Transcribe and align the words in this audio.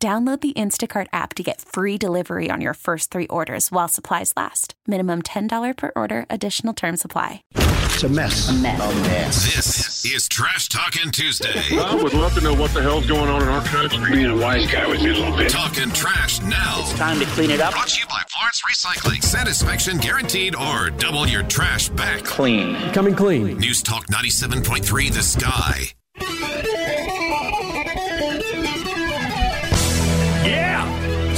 Download 0.00 0.40
the 0.40 0.52
Instacart 0.52 1.08
app 1.12 1.34
to 1.34 1.42
get 1.42 1.60
free 1.60 1.98
delivery 1.98 2.50
on 2.52 2.60
your 2.60 2.74
first 2.74 3.10
three 3.10 3.26
orders 3.26 3.72
while 3.72 3.88
supplies 3.88 4.32
last. 4.36 4.74
Minimum 4.86 5.22
$10 5.22 5.76
per 5.76 5.90
order, 5.96 6.24
additional 6.30 6.72
term 6.72 6.96
supply. 6.96 7.42
It's 7.56 8.04
a 8.04 8.08
mess. 8.08 8.48
A 8.48 8.52
mess. 8.52 8.80
A 8.80 8.94
mess. 9.02 9.56
This 9.56 10.04
is 10.04 10.28
Trash 10.28 10.68
Talking 10.68 11.10
Tuesday. 11.10 11.76
I 11.76 11.96
would 12.00 12.14
love 12.14 12.32
to 12.34 12.40
know 12.40 12.54
what 12.54 12.72
the 12.74 12.80
hell's 12.80 13.08
going 13.08 13.28
on 13.28 13.42
in 13.42 13.48
our 13.48 13.64
country. 13.64 14.12
Being 14.12 14.26
a 14.26 14.36
wise 14.36 14.70
guy 14.70 14.86
with 14.86 15.02
me 15.02 15.10
a 15.10 15.14
little 15.14 15.36
bit. 15.36 15.50
Talking 15.50 15.90
trash 15.90 16.40
now. 16.42 16.76
It's 16.78 16.92
time 16.92 17.18
to 17.18 17.26
clean 17.26 17.50
it 17.50 17.60
up. 17.60 17.72
Brought 17.72 17.88
to 17.88 17.98
you 18.00 18.06
by 18.06 18.22
Florence 18.30 18.62
Recycling. 18.70 19.24
Satisfaction 19.24 19.98
guaranteed 19.98 20.54
or 20.54 20.90
double 20.90 21.26
your 21.26 21.42
trash 21.42 21.88
back. 21.88 22.22
Clean. 22.22 22.76
Coming 22.92 23.16
clean. 23.16 23.58
News 23.58 23.82
Talk 23.82 24.06
97.3 24.06 25.12
The 25.12 25.22
Sky. 25.24 25.92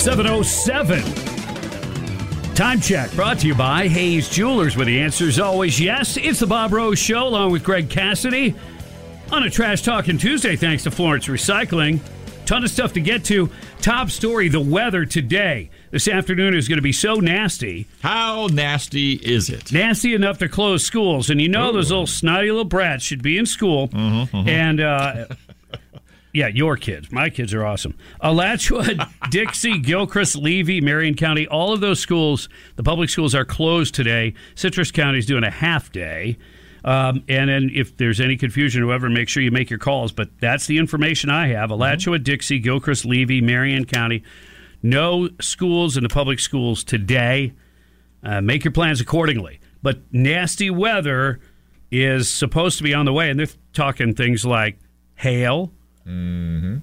707. 0.00 1.02
Time 2.54 2.80
check 2.80 3.12
brought 3.12 3.38
to 3.40 3.46
you 3.46 3.54
by 3.54 3.86
Hayes 3.86 4.30
Jewelers, 4.30 4.74
where 4.74 4.86
the 4.86 4.98
answer 4.98 5.24
is 5.24 5.38
always 5.38 5.78
yes. 5.78 6.16
It's 6.16 6.40
the 6.40 6.46
Bob 6.46 6.72
Rose 6.72 6.98
Show, 6.98 7.26
along 7.28 7.52
with 7.52 7.62
Greg 7.62 7.90
Cassidy 7.90 8.54
on 9.30 9.42
a 9.44 9.50
Trash 9.50 9.82
Talking 9.82 10.16
Tuesday, 10.16 10.56
thanks 10.56 10.84
to 10.84 10.90
Florence 10.90 11.26
Recycling. 11.26 12.00
Ton 12.46 12.64
of 12.64 12.70
stuff 12.70 12.94
to 12.94 13.00
get 13.00 13.24
to. 13.26 13.50
Top 13.80 14.10
story 14.10 14.48
the 14.48 14.58
weather 14.58 15.04
today. 15.04 15.70
This 15.90 16.08
afternoon 16.08 16.54
is 16.54 16.66
going 16.66 16.78
to 16.78 16.82
be 16.82 16.92
so 16.92 17.16
nasty. 17.16 17.86
How 18.02 18.46
nasty 18.46 19.12
is 19.12 19.50
it? 19.50 19.70
Nasty 19.70 20.14
enough 20.14 20.38
to 20.38 20.48
close 20.48 20.82
schools. 20.84 21.28
And 21.30 21.40
you 21.40 21.48
know, 21.48 21.72
those 21.72 21.90
little 21.90 22.06
snotty 22.06 22.48
little 22.48 22.64
brats 22.64 23.04
should 23.04 23.22
be 23.22 23.38
in 23.38 23.46
school. 23.46 23.90
And, 23.92 24.80
uh, 24.80 25.26
yeah, 26.32 26.48
your 26.48 26.76
kids. 26.76 27.10
My 27.10 27.30
kids 27.30 27.52
are 27.54 27.64
awesome. 27.64 27.96
Alachua, 28.20 29.08
Dixie, 29.30 29.78
Gilchrist, 29.78 30.36
Levy, 30.36 30.80
Marion 30.80 31.14
County, 31.14 31.46
all 31.48 31.72
of 31.72 31.80
those 31.80 32.00
schools, 32.00 32.48
the 32.76 32.82
public 32.82 33.10
schools 33.10 33.34
are 33.34 33.44
closed 33.44 33.94
today. 33.94 34.34
Citrus 34.54 34.90
County 34.90 35.18
is 35.18 35.26
doing 35.26 35.44
a 35.44 35.50
half 35.50 35.90
day. 35.90 36.38
Um, 36.84 37.24
and 37.28 37.50
then 37.50 37.70
if 37.74 37.96
there's 37.96 38.20
any 38.20 38.36
confusion 38.36 38.82
whoever, 38.82 39.10
make 39.10 39.28
sure 39.28 39.42
you 39.42 39.50
make 39.50 39.70
your 39.70 39.78
calls. 39.78 40.12
But 40.12 40.30
that's 40.40 40.66
the 40.66 40.78
information 40.78 41.30
I 41.30 41.48
have. 41.48 41.70
Alachua, 41.70 42.18
Dixie, 42.18 42.58
Gilchrist, 42.58 43.04
Levy, 43.04 43.40
Marion 43.40 43.84
County. 43.84 44.22
No 44.82 45.28
schools 45.40 45.96
in 45.96 46.02
the 46.02 46.08
public 46.08 46.38
schools 46.40 46.84
today. 46.84 47.52
Uh, 48.22 48.40
make 48.40 48.64
your 48.64 48.72
plans 48.72 49.00
accordingly. 49.00 49.60
But 49.82 50.00
nasty 50.12 50.70
weather 50.70 51.40
is 51.90 52.30
supposed 52.30 52.78
to 52.78 52.84
be 52.84 52.94
on 52.94 53.04
the 53.04 53.12
way, 53.12 53.30
and 53.30 53.38
they're 53.38 53.48
talking 53.72 54.14
things 54.14 54.44
like 54.44 54.78
hail, 55.16 55.72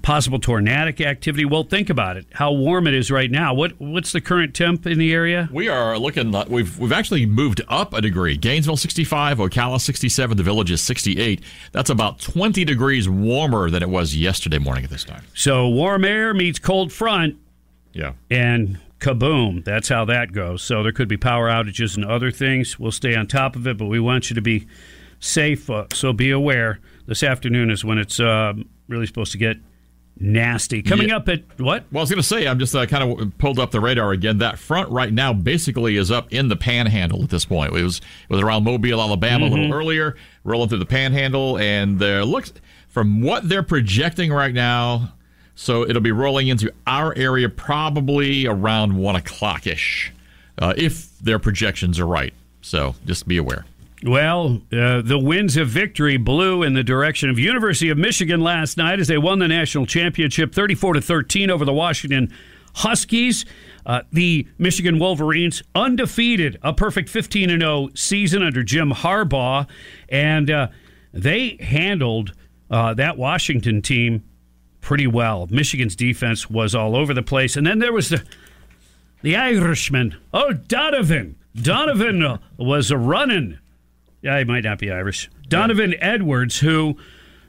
possible 0.01 0.39
tornadic 0.39 1.01
activity. 1.01 1.43
Well, 1.45 1.63
think 1.63 1.89
about 1.89 2.17
it. 2.17 2.25
How 2.33 2.51
warm 2.51 2.87
it 2.87 2.93
is 2.93 3.11
right 3.11 3.29
now. 3.29 3.53
What 3.53 3.73
what's 3.79 4.11
the 4.11 4.21
current 4.21 4.53
temp 4.53 4.85
in 4.87 4.99
the 4.99 5.11
area? 5.13 5.49
We 5.51 5.67
are 5.69 5.97
looking. 5.97 6.33
We've 6.49 6.77
we've 6.79 6.91
actually 6.91 7.25
moved 7.25 7.61
up 7.67 7.93
a 7.93 8.01
degree. 8.01 8.38
Gainesville 8.38 8.77
65, 8.77 9.39
Ocala 9.39 9.81
67, 9.81 10.38
the 10.38 10.43
Villages 10.43 10.81
68. 10.81 11.41
That's 11.72 11.89
about 11.89 12.19
20 12.19 12.63
degrees 12.63 13.09
warmer 13.09 13.69
than 13.69 13.83
it 13.83 13.89
was 13.89 14.16
yesterday 14.16 14.59
morning 14.59 14.83
at 14.83 14.89
this 14.89 15.03
time. 15.03 15.23
So 15.33 15.67
warm 15.67 16.06
air 16.06 16.33
meets 16.33 16.59
cold 16.59 16.91
front, 16.94 17.35
Yeah. 17.94 18.13
and 18.29 18.79
kaboom. 19.00 19.63
That's 19.63 19.89
how 19.89 20.06
that 20.06 20.31
goes. 20.31 20.61
So 20.63 20.83
there 20.83 20.91
could 20.91 21.07
be 21.07 21.17
power 21.17 21.50
outages 21.50 21.95
and 21.95 22.06
other 22.06 22.31
things. 22.31 22.79
We'll 22.79 22.91
stay 22.91 23.16
on 23.16 23.27
top 23.27 23.56
of 23.56 23.67
it, 23.67 23.77
but 23.77 23.85
we 23.85 24.00
want 24.00 24.29
you 24.29 24.35
to 24.35 24.41
be 24.41 24.67
safe. 25.19 25.69
Uh, 25.69 25.85
so 25.94 26.13
be 26.13 26.31
aware. 26.31 26.79
This 27.07 27.23
afternoon 27.23 27.69
is 27.72 27.85
when 27.85 27.97
it's 27.97 28.19
uh, 28.19 28.53
really 28.88 29.06
supposed 29.06 29.31
to 29.34 29.38
get 29.38 29.58
nasty. 30.20 30.81
Coming 30.81 31.09
Yeah. 31.09 31.18
up 31.18 31.30
at 31.30 31.42
what? 31.59 31.86
Well, 31.92 32.00
I 32.00 32.03
was 32.03 32.09
going 32.09 32.22
to 32.22 32.28
say, 32.28 32.48
I'm 32.48 32.58
just 32.59 32.75
uh, 32.75 32.86
kind 32.88 33.20
of 33.22 33.38
pulled 33.38 33.59
up 33.59 33.72
the 33.72 33.80
radar 33.80 34.12
again. 34.12 34.40
That 34.40 34.58
front 34.58 34.90
right 34.90 35.12
now 35.14 35.34
basically 35.34 35.96
is 35.98 36.09
up 36.12 36.34
in 36.34 36.48
the 36.48 36.56
panhandle 36.56 37.24
at 37.24 37.30
this 37.30 37.46
point. 37.46 37.74
It 37.75 37.84
was 37.84 37.98
it 37.98 38.34
was 38.34 38.42
around 38.42 38.64
Mobile, 38.64 39.00
Alabama 39.02 39.46
a 39.46 39.50
little 39.50 39.74
earlier, 39.74 40.16
rolling 40.44 40.70
through 40.70 40.80
the 40.80 40.86
panhandle, 40.86 41.58
and 41.59 42.00
there 42.00 42.25
looks 42.25 42.52
from 42.88 43.22
what 43.22 43.48
they're 43.48 43.64
projecting 43.64 44.31
right 44.31 44.53
now. 44.53 45.14
So 45.56 45.88
it'll 45.88 46.02
be 46.04 46.12
rolling 46.12 46.48
into 46.50 46.72
our 46.86 47.16
area 47.18 47.50
probably 47.50 48.46
around 48.46 48.96
one 48.96 49.16
o'clock 49.16 49.66
ish, 49.66 50.12
uh, 50.59 50.74
if 50.78 51.18
their 51.19 51.40
projections 51.40 52.00
are 52.00 52.06
right. 52.08 52.34
So 52.62 52.94
just 53.06 53.28
be 53.28 53.38
aware. 53.38 53.66
Well, 54.03 54.62
uh, 54.72 55.02
the 55.02 55.18
winds 55.19 55.58
of 55.58 55.69
victory 55.69 56.18
blew 56.18 56.62
in 56.62 56.74
the 56.75 56.84
direction 56.84 57.31
of 57.31 57.40
University 57.40 57.90
of 57.90 57.97
Michigan 57.97 58.41
last 58.41 58.78
night 58.78 59.00
as 59.00 59.08
they 59.08 59.18
won 59.18 59.40
the 59.40 59.47
national 59.47 59.88
championship 59.88 60.53
34 60.53 60.94
to 60.94 61.02
13 61.02 61.50
over 61.50 61.66
the 61.66 61.74
Washington 61.74 62.31
Huskies. 62.75 63.44
Uh, 63.88 64.03
the 64.12 64.47
Michigan 64.59 65.00
Wolverines 65.00 65.63
undefeated, 65.74 66.59
a 66.62 66.74
perfect 66.74 67.09
15 67.09 67.50
and 67.50 67.62
0 67.62 67.90
season 67.96 68.44
under 68.44 68.62
Jim 68.62 68.91
Harbaugh, 68.91 69.68
and 70.09 70.52
uh, 70.52 70.68
they 71.12 71.57
handled 71.59 72.34
uh, 72.69 72.94
that 72.94 73.18
Washington 73.18 73.81
team 73.81 74.24
pretty 74.80 75.07
well. 75.07 75.47
Michigan's 75.50 75.96
defense 75.96 76.50
was 76.50 76.75
all 76.75 76.96
over 76.96 77.16
the 77.16 77.24
place, 77.24 77.57
and 77.57 77.66
then 77.66 77.80
there 77.80 77.94
was 77.94 78.09
the 78.09 78.24
the 79.24 79.36
Irishman. 79.36 80.16
Oh, 80.31 80.53
Donovan. 80.53 81.36
Donovan 81.56 82.22
uh, 82.22 82.38
was 82.57 82.91
running. 82.91 83.57
Yeah, 84.22 84.38
he 84.39 84.45
might 84.45 84.63
not 84.63 84.79
be 84.79 84.91
Irish. 84.91 85.29
Donovan 85.47 85.94
Edwards, 86.00 86.59
who 86.59 86.97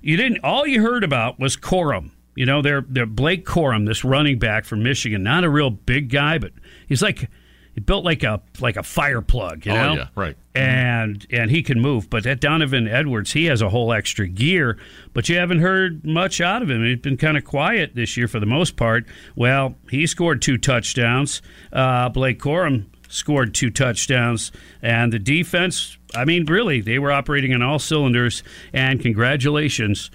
you 0.03 0.17
didn't 0.17 0.41
all 0.45 0.67
you 0.67 0.83
heard 0.83 1.03
about 1.05 1.39
was 1.41 1.57
Corum. 1.57 2.11
You 2.37 2.47
know, 2.47 2.63
they're 2.63 2.85
they're 2.89 3.07
Blake 3.07 3.45
Corum, 3.47 3.87
this 3.87 4.05
running 4.05 4.39
back 4.39 4.65
from 4.65 4.83
Michigan. 4.83 5.23
Not 5.23 5.45
a 5.45 5.51
real 5.51 5.71
big 5.71 6.09
guy, 6.11 6.39
but 6.39 6.53
he's 6.87 7.03
like 7.03 7.29
he 7.75 7.81
built 7.81 8.05
like 8.05 8.23
a 8.23 8.41
like 8.61 8.77
a 8.77 8.83
fire 8.85 9.21
plug, 9.23 9.67
you 9.67 9.73
Oh, 9.73 9.75
know? 9.75 9.95
yeah, 9.95 10.09
right. 10.15 10.37
And 10.55 11.27
and 11.31 11.51
he 11.51 11.63
can 11.63 11.81
move. 11.81 12.09
But 12.11 12.23
that 12.25 12.41
Donovan 12.41 12.87
Edwards, 12.87 13.33
he 13.33 13.47
has 13.47 13.61
a 13.63 13.71
whole 13.71 13.93
extra 13.93 14.29
gear, 14.29 14.79
but 15.15 15.29
you 15.29 15.37
haven't 15.37 15.61
heard 15.61 16.05
much 16.05 16.41
out 16.41 16.63
of 16.63 16.71
him. 16.71 16.85
He's 16.85 16.99
been 17.01 17.17
kind 17.17 17.37
of 17.37 17.45
quiet 17.45 17.95
this 17.97 18.17
year 18.17 18.29
for 18.29 18.39
the 18.39 18.47
most 18.47 18.77
part. 18.77 19.05
Well, 19.35 19.75
he 19.91 20.07
scored 20.07 20.41
two 20.43 20.59
touchdowns. 20.59 21.43
Uh, 21.73 22.09
Blake 22.09 22.39
Corum 22.41 22.87
scored 23.09 23.55
two 23.55 23.71
touchdowns, 23.71 24.53
and 24.83 25.13
the 25.13 25.19
defense. 25.19 25.97
I 26.15 26.25
mean, 26.25 26.45
really, 26.47 26.81
they 26.81 26.99
were 26.99 27.11
operating 27.11 27.53
on 27.55 27.63
all 27.63 27.79
cylinders. 27.79 28.43
And 28.73 29.01
congratulations 29.01 30.11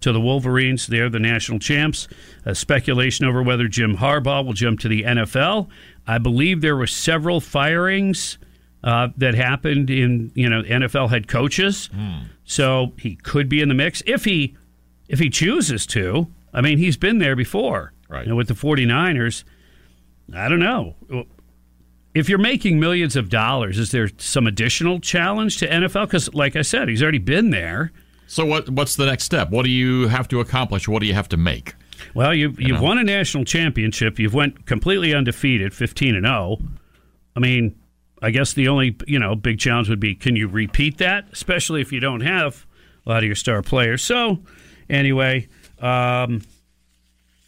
to 0.00 0.12
the 0.12 0.20
Wolverines. 0.20 0.86
They're 0.86 1.10
the 1.10 1.18
national 1.18 1.58
champs. 1.58 2.08
Uh, 2.44 2.54
speculation 2.54 3.26
over 3.26 3.42
whether 3.42 3.68
Jim 3.68 3.96
Harbaugh 3.96 4.44
will 4.44 4.52
jump 4.52 4.80
to 4.80 4.88
the 4.88 5.02
NFL. 5.02 5.68
I 6.06 6.18
believe 6.18 6.60
there 6.60 6.76
were 6.76 6.86
several 6.86 7.40
firings 7.40 8.38
uh, 8.84 9.08
that 9.16 9.34
happened 9.34 9.90
in 9.90 10.30
you 10.34 10.48
know 10.48 10.62
NFL 10.62 11.10
head 11.10 11.28
coaches. 11.28 11.90
So 12.44 12.92
he 12.98 13.16
could 13.16 13.48
be 13.48 13.60
in 13.60 13.68
the 13.68 13.74
mix 13.74 14.02
if 14.06 14.24
he 14.24 14.56
if 15.08 15.18
he 15.18 15.28
chooses 15.30 15.86
to. 15.86 16.28
I 16.52 16.60
mean, 16.60 16.78
he's 16.78 16.96
been 16.96 17.18
there 17.18 17.36
before. 17.36 17.92
Right. 18.08 18.24
You 18.24 18.30
know, 18.30 18.36
with 18.36 18.48
the 18.48 18.54
49ers. 18.54 19.44
I 20.34 20.48
don't 20.48 20.60
know. 20.60 20.94
If 22.16 22.30
you're 22.30 22.38
making 22.38 22.80
millions 22.80 23.14
of 23.14 23.28
dollars, 23.28 23.78
is 23.78 23.90
there 23.90 24.08
some 24.16 24.46
additional 24.46 25.00
challenge 25.00 25.58
to 25.58 25.68
NFL? 25.68 26.06
Because, 26.06 26.32
like 26.32 26.56
I 26.56 26.62
said, 26.62 26.88
he's 26.88 27.02
already 27.02 27.18
been 27.18 27.50
there. 27.50 27.92
So 28.26 28.46
what 28.46 28.70
what's 28.70 28.96
the 28.96 29.04
next 29.04 29.24
step? 29.24 29.50
What 29.50 29.66
do 29.66 29.70
you 29.70 30.08
have 30.08 30.26
to 30.28 30.40
accomplish? 30.40 30.88
What 30.88 31.00
do 31.00 31.06
you 31.06 31.12
have 31.12 31.28
to 31.28 31.36
make? 31.36 31.74
Well, 32.14 32.34
you've 32.34 32.58
you've 32.58 32.80
won 32.80 32.96
a 32.96 33.04
national 33.04 33.44
championship. 33.44 34.18
You've 34.18 34.32
went 34.32 34.64
completely 34.64 35.14
undefeated, 35.14 35.74
fifteen 35.74 36.14
and 36.14 36.24
zero. 36.24 36.56
I 37.36 37.40
mean, 37.40 37.78
I 38.22 38.30
guess 38.30 38.54
the 38.54 38.68
only 38.68 38.96
you 39.06 39.18
know 39.18 39.34
big 39.34 39.58
challenge 39.58 39.90
would 39.90 40.00
be 40.00 40.14
can 40.14 40.36
you 40.36 40.48
repeat 40.48 40.96
that, 40.96 41.26
especially 41.34 41.82
if 41.82 41.92
you 41.92 42.00
don't 42.00 42.22
have 42.22 42.64
a 43.04 43.10
lot 43.10 43.18
of 43.18 43.24
your 43.24 43.34
star 43.34 43.60
players. 43.60 44.02
So, 44.02 44.38
anyway, 44.88 45.48
um, 45.80 46.40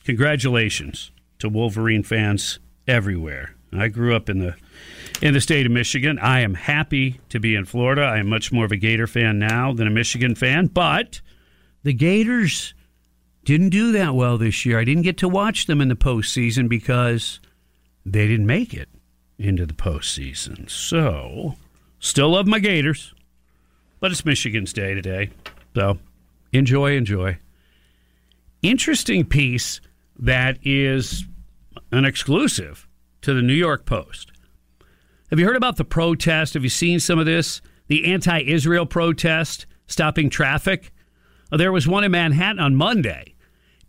congratulations 0.05 1.11
to 1.39 1.49
Wolverine 1.49 2.03
fans 2.03 2.59
everywhere. 2.87 3.55
I 3.73 3.89
grew 3.89 4.15
up 4.15 4.29
in 4.29 4.39
the 4.39 4.55
in 5.21 5.35
the 5.35 5.41
state 5.41 5.67
of 5.67 5.73
Michigan. 5.73 6.19
I 6.19 6.41
am 6.41 6.55
happy 6.55 7.21
to 7.29 7.41
be 7.41 7.55
in 7.55 7.65
Florida. 7.65 8.03
I 8.03 8.19
am 8.19 8.29
much 8.29 8.53
more 8.53 8.65
of 8.65 8.73
a 8.73 8.77
Gator 8.77 9.07
fan 9.07 9.39
now 9.39 9.73
than 9.73 9.87
a 9.87 9.91
Michigan 9.91 10.35
fan, 10.35 10.67
but 10.67 11.21
the 11.83 11.93
Gators 11.93 12.75
didn't 13.45 13.71
do 13.71 13.93
that 13.93 14.15
well 14.15 14.39
this 14.39 14.65
year. 14.65 14.79
I 14.79 14.85
didn't 14.85 15.03
get 15.03 15.19
to 15.19 15.29
watch 15.29 15.67
them 15.67 15.81
in 15.81 15.89
the 15.89 15.97
postseason 15.97 16.69
because 16.69 17.41
they 18.05 18.27
didn't 18.27 18.47
make 18.47 18.75
it 18.75 18.89
into 19.39 19.67
the 19.67 19.75
postseason. 19.75 20.69
So, 20.69 21.57
still 21.99 22.31
love 22.31 22.47
my 22.47 22.59
Gators, 22.59 23.15
but 24.01 24.11
it's 24.11 24.25
Michigan's 24.25 24.73
day 24.73 24.95
today. 24.95 25.31
So, 25.75 25.99
enjoy, 26.53 26.97
enjoy. 26.97 27.39
Interesting 28.63 29.25
piece 29.25 29.81
that 30.19 30.59
is 30.63 31.25
an 31.93 32.05
exclusive 32.05 32.88
to 33.23 33.35
the 33.35 33.43
New 33.43 33.55
York 33.55 33.85
Post. 33.85 34.33
Have 35.31 35.39
you 35.39 35.47
heard 35.47 35.57
about 35.57 35.77
the 35.77 35.85
protest? 35.85 36.55
Have 36.55 36.63
you 36.63 36.71
seen 36.71 37.01
some 37.01 37.19
of 37.19 37.27
this? 37.27 37.61
The 37.89 38.07
anti 38.07 38.41
Israel 38.43 38.87
protest 38.87 39.67
stopping 39.87 40.31
traffic? 40.31 40.93
Uh, 41.51 41.57
there 41.57 41.73
was 41.73 41.89
one 41.89 42.05
in 42.05 42.13
Manhattan 42.13 42.61
on 42.61 42.75
Monday. 42.75 43.35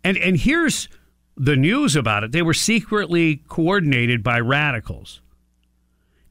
And, 0.02 0.16
and 0.16 0.36
here's 0.36 0.88
the 1.36 1.56
news 1.56 1.96
about 1.96 2.24
it 2.24 2.32
they 2.32 2.42
were 2.42 2.54
secretly 2.54 3.42
coordinated 3.48 4.22
by 4.22 4.40
radicals. 4.40 5.20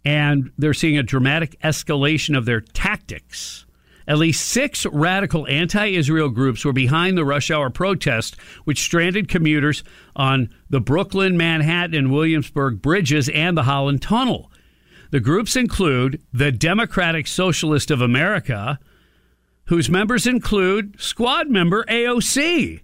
And 0.06 0.52
they're 0.57 0.74
seeing 0.74 0.98
a 0.98 1.04
dramatic 1.04 1.60
escalation 1.62 2.38
of 2.38 2.45
their 2.45 2.62
tactics. 2.62 3.66
At 4.10 4.18
least 4.18 4.48
six 4.48 4.88
radical 4.88 5.48
anti 5.48 5.86
Israel 5.94 6.30
groups 6.30 6.66
were 6.66 6.74
behind 6.74 7.16
the 7.16 7.24
rush 7.24 7.52
hour 7.52 7.70
protest, 7.70 8.36
which 8.64 8.82
stranded 8.82 9.30
commuters 9.30 9.84
on 10.16 10.50
the 10.68 10.82
Brooklyn, 10.82 11.38
Manhattan, 11.38 11.94
and 11.94 12.12
Williamsburg 12.12 12.82
bridges 12.82 13.30
and 13.30 13.56
the 13.56 13.64
Holland 13.64 14.02
Tunnel. 14.02 14.52
The 15.12 15.20
groups 15.20 15.56
include 15.56 16.24
the 16.34 16.52
Democratic 16.52 17.28
Socialist 17.28 17.92
of 17.92 18.02
America, 18.02 18.80
whose 19.66 19.92
members 19.92 20.26
include 20.26 21.00
squad 21.00 21.48
member 21.48 21.84
AOC. 21.84 22.82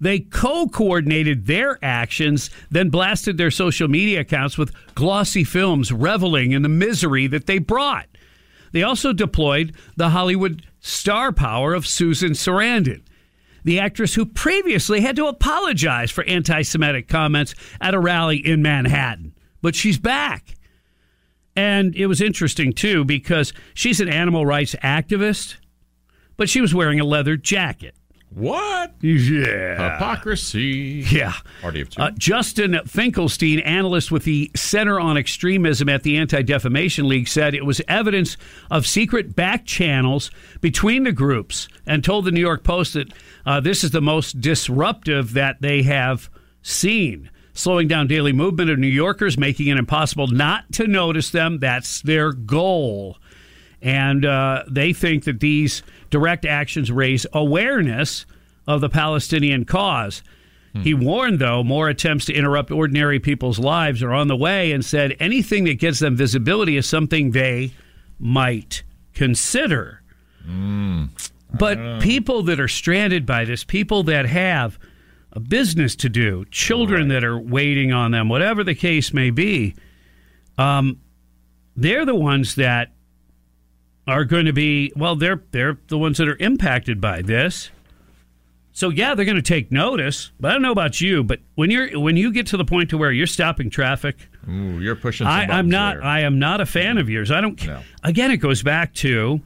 They 0.00 0.20
co 0.20 0.68
coordinated 0.68 1.46
their 1.46 1.78
actions, 1.84 2.48
then 2.70 2.88
blasted 2.88 3.36
their 3.36 3.50
social 3.50 3.88
media 3.88 4.20
accounts 4.20 4.56
with 4.56 4.72
glossy 4.94 5.44
films 5.44 5.92
reveling 5.92 6.52
in 6.52 6.62
the 6.62 6.70
misery 6.70 7.26
that 7.26 7.44
they 7.44 7.58
brought. 7.58 8.06
They 8.74 8.82
also 8.82 9.12
deployed 9.12 9.76
the 9.96 10.08
Hollywood 10.08 10.66
star 10.80 11.30
power 11.30 11.74
of 11.74 11.86
Susan 11.86 12.32
Sarandon, 12.32 13.02
the 13.62 13.78
actress 13.78 14.16
who 14.16 14.26
previously 14.26 15.00
had 15.00 15.14
to 15.14 15.28
apologize 15.28 16.10
for 16.10 16.24
anti 16.24 16.62
Semitic 16.62 17.06
comments 17.06 17.54
at 17.80 17.94
a 17.94 18.00
rally 18.00 18.44
in 18.44 18.62
Manhattan. 18.62 19.32
But 19.62 19.76
she's 19.76 19.96
back. 19.96 20.56
And 21.54 21.94
it 21.94 22.08
was 22.08 22.20
interesting, 22.20 22.72
too, 22.72 23.04
because 23.04 23.52
she's 23.74 24.00
an 24.00 24.08
animal 24.08 24.44
rights 24.44 24.74
activist, 24.82 25.54
but 26.36 26.50
she 26.50 26.60
was 26.60 26.74
wearing 26.74 26.98
a 26.98 27.04
leather 27.04 27.36
jacket. 27.36 27.94
What? 28.34 28.94
Yeah. 29.00 29.92
Hypocrisy. 29.92 31.04
Yeah. 31.10 31.34
Party 31.60 31.82
of 31.82 31.90
two. 31.90 32.02
Uh, 32.02 32.10
Justin 32.18 32.80
Finkelstein, 32.86 33.60
analyst 33.60 34.10
with 34.10 34.24
the 34.24 34.50
Center 34.56 34.98
on 34.98 35.16
Extremism 35.16 35.88
at 35.88 36.02
the 36.02 36.16
Anti 36.16 36.42
Defamation 36.42 37.06
League, 37.06 37.28
said 37.28 37.54
it 37.54 37.64
was 37.64 37.80
evidence 37.86 38.36
of 38.70 38.86
secret 38.86 39.36
back 39.36 39.64
channels 39.64 40.32
between 40.60 41.04
the 41.04 41.12
groups 41.12 41.68
and 41.86 42.02
told 42.02 42.24
the 42.24 42.32
New 42.32 42.40
York 42.40 42.64
Post 42.64 42.94
that 42.94 43.12
uh, 43.46 43.60
this 43.60 43.84
is 43.84 43.92
the 43.92 44.02
most 44.02 44.40
disruptive 44.40 45.34
that 45.34 45.60
they 45.60 45.82
have 45.82 46.28
seen. 46.62 47.30
Slowing 47.52 47.86
down 47.86 48.08
daily 48.08 48.32
movement 48.32 48.68
of 48.68 48.80
New 48.80 48.88
Yorkers, 48.88 49.38
making 49.38 49.68
it 49.68 49.78
impossible 49.78 50.26
not 50.26 50.72
to 50.72 50.88
notice 50.88 51.30
them. 51.30 51.60
That's 51.60 52.02
their 52.02 52.32
goal. 52.32 53.16
And 53.80 54.24
uh, 54.24 54.64
they 54.68 54.92
think 54.92 55.24
that 55.24 55.40
these 55.40 55.82
direct 56.14 56.44
actions 56.44 56.92
raise 56.92 57.26
awareness 57.32 58.24
of 58.68 58.80
the 58.80 58.88
Palestinian 58.88 59.64
cause. 59.64 60.22
He 60.80 60.94
warned, 60.94 61.40
though, 61.40 61.64
more 61.64 61.88
attempts 61.88 62.24
to 62.26 62.32
interrupt 62.32 62.70
ordinary 62.70 63.18
people's 63.18 63.58
lives 63.58 64.00
are 64.00 64.12
on 64.12 64.28
the 64.28 64.36
way 64.36 64.70
and 64.70 64.84
said 64.84 65.16
anything 65.18 65.64
that 65.64 65.80
gives 65.80 65.98
them 65.98 66.14
visibility 66.16 66.76
is 66.76 66.86
something 66.86 67.32
they 67.32 67.72
might 68.20 68.84
consider. 69.12 70.02
but 71.58 72.00
people 72.00 72.44
that 72.44 72.60
are 72.60 72.68
stranded 72.68 73.26
by 73.26 73.44
this, 73.44 73.64
people 73.64 74.04
that 74.04 74.26
have 74.26 74.78
a 75.32 75.40
business 75.40 75.96
to 75.96 76.08
do, 76.08 76.44
children 76.52 77.08
that 77.08 77.24
are 77.24 77.38
waiting 77.40 77.92
on 77.92 78.12
them, 78.12 78.28
whatever 78.28 78.62
the 78.62 78.74
case 78.76 79.12
may 79.12 79.30
be, 79.30 79.74
um, 80.58 81.00
they're 81.76 82.06
the 82.06 82.14
ones 82.14 82.54
that 82.54 82.92
are 84.06 84.24
going 84.24 84.46
to 84.46 84.52
be 84.52 84.92
well 84.96 85.16
they're 85.16 85.42
they're 85.50 85.78
the 85.88 85.98
ones 85.98 86.18
that 86.18 86.28
are 86.28 86.36
impacted 86.38 87.00
by 87.00 87.22
this 87.22 87.70
so 88.72 88.90
yeah 88.90 89.14
they're 89.14 89.24
going 89.24 89.36
to 89.36 89.42
take 89.42 89.70
notice 89.72 90.30
but 90.38 90.50
i 90.50 90.52
don't 90.52 90.62
know 90.62 90.72
about 90.72 91.00
you 91.00 91.22
but 91.24 91.40
when 91.54 91.70
you're 91.70 91.98
when 91.98 92.16
you 92.16 92.32
get 92.32 92.46
to 92.46 92.56
the 92.56 92.64
point 92.64 92.90
to 92.90 92.98
where 92.98 93.10
you're 93.12 93.26
stopping 93.26 93.70
traffic 93.70 94.16
Ooh, 94.48 94.78
you're 94.80 94.96
pushing. 94.96 95.24
Some 95.26 95.32
I, 95.32 95.46
i'm 95.46 95.68
not 95.70 95.96
there. 95.96 96.04
i 96.04 96.20
am 96.20 96.38
not 96.38 96.60
a 96.60 96.66
fan 96.66 96.98
of 96.98 97.08
yours 97.08 97.30
i 97.30 97.40
don't 97.40 97.64
No. 97.66 97.80
again 98.02 98.30
it 98.30 98.38
goes 98.38 98.62
back 98.62 98.92
to 98.94 99.40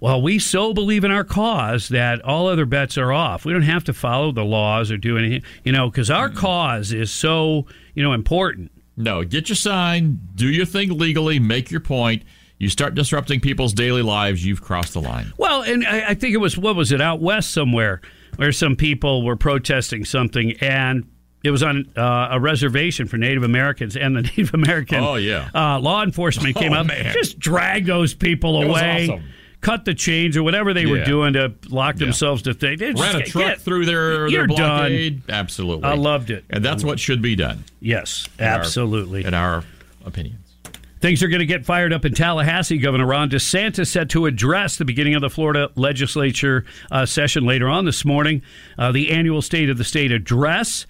well 0.00 0.20
we 0.20 0.38
so 0.38 0.74
believe 0.74 1.02
in 1.04 1.10
our 1.10 1.24
cause 1.24 1.88
that 1.88 2.20
all 2.22 2.46
other 2.46 2.66
bets 2.66 2.98
are 2.98 3.12
off 3.12 3.44
we 3.44 3.52
don't 3.52 3.62
have 3.62 3.84
to 3.84 3.92
follow 3.94 4.32
the 4.32 4.44
laws 4.44 4.90
or 4.90 4.96
do 4.98 5.16
anything 5.16 5.42
you 5.64 5.72
know 5.72 5.88
because 5.90 6.10
our 6.10 6.28
cause 6.28 6.92
is 6.92 7.10
so 7.10 7.64
you 7.94 8.02
know 8.02 8.12
important 8.12 8.70
No, 8.96 9.22
get 9.24 9.48
your 9.48 9.54
sign, 9.56 10.18
do 10.34 10.48
your 10.50 10.66
thing 10.66 10.98
legally, 10.98 11.38
make 11.38 11.70
your 11.70 11.80
point. 11.80 12.24
You 12.58 12.68
start 12.68 12.94
disrupting 12.94 13.40
people's 13.40 13.72
daily 13.72 14.02
lives, 14.02 14.44
you've 14.44 14.62
crossed 14.62 14.92
the 14.94 15.00
line. 15.00 15.32
Well, 15.38 15.62
and 15.62 15.86
I, 15.86 16.10
I 16.10 16.14
think 16.14 16.34
it 16.34 16.38
was 16.38 16.58
what 16.58 16.74
was 16.76 16.90
it 16.92 17.00
out 17.00 17.20
west 17.20 17.50
somewhere 17.52 18.00
where 18.36 18.50
some 18.52 18.74
people 18.76 19.24
were 19.24 19.36
protesting 19.36 20.04
something, 20.04 20.54
and 20.60 21.08
it 21.44 21.50
was 21.52 21.62
on 21.62 21.88
uh, 21.96 22.28
a 22.32 22.40
reservation 22.40 23.06
for 23.06 23.16
Native 23.16 23.44
Americans, 23.44 23.96
and 23.96 24.16
the 24.16 24.22
Native 24.36 24.54
American 24.54 24.98
Oh, 25.04 25.14
yeah. 25.14 25.48
uh, 25.54 25.78
law 25.78 26.02
enforcement 26.02 26.56
came 26.56 26.72
Oh, 26.72 26.78
up, 26.80 26.86
man. 26.86 27.12
just 27.12 27.38
dragged 27.38 27.86
those 27.86 28.12
people 28.14 28.60
It 28.62 28.68
away. 28.70 29.08
awesome. 29.08 29.28
Cut 29.60 29.84
the 29.84 29.94
chains 29.94 30.36
or 30.36 30.44
whatever 30.44 30.72
they 30.72 30.86
were 30.86 31.04
doing 31.04 31.32
to 31.32 31.52
lock 31.68 31.96
themselves 31.96 32.42
to 32.42 32.54
things. 32.54 32.78
They 32.78 32.92
just 32.92 33.02
Ran 33.02 33.22
a 33.22 33.24
truck 33.24 33.44
get- 33.44 33.60
through 33.60 33.86
their, 33.86 34.30
their 34.30 34.46
done. 34.46 35.22
Absolutely. 35.28 35.84
I 35.84 35.94
loved 35.94 36.30
it. 36.30 36.44
And 36.48 36.64
that's 36.64 36.84
what 36.84 37.00
should 37.00 37.20
be 37.22 37.34
done. 37.34 37.64
Yes, 37.80 38.28
in 38.38 38.44
our- 38.44 38.50
absolutely. 38.52 39.24
In 39.24 39.34
our 39.34 39.64
opinions. 40.04 40.47
Things 41.00 41.22
are 41.22 41.28
going 41.28 41.40
to 41.40 41.46
get 41.46 41.64
fired 41.64 41.92
up 41.92 42.04
in 42.04 42.12
Tallahassee. 42.12 42.78
Governor 42.78 43.06
Ron 43.06 43.30
DeSantis 43.30 43.86
set 43.86 44.08
to 44.10 44.26
address 44.26 44.76
the 44.76 44.84
beginning 44.84 45.14
of 45.14 45.20
the 45.20 45.30
Florida 45.30 45.70
legislature 45.76 46.64
uh, 46.90 47.06
session 47.06 47.44
later 47.44 47.68
on 47.68 47.84
this 47.84 48.04
morning. 48.04 48.42
Uh, 48.76 48.90
the 48.90 49.12
annual 49.12 49.40
State 49.40 49.70
of 49.70 49.78
the 49.78 49.84
State 49.84 50.10
address. 50.10 50.86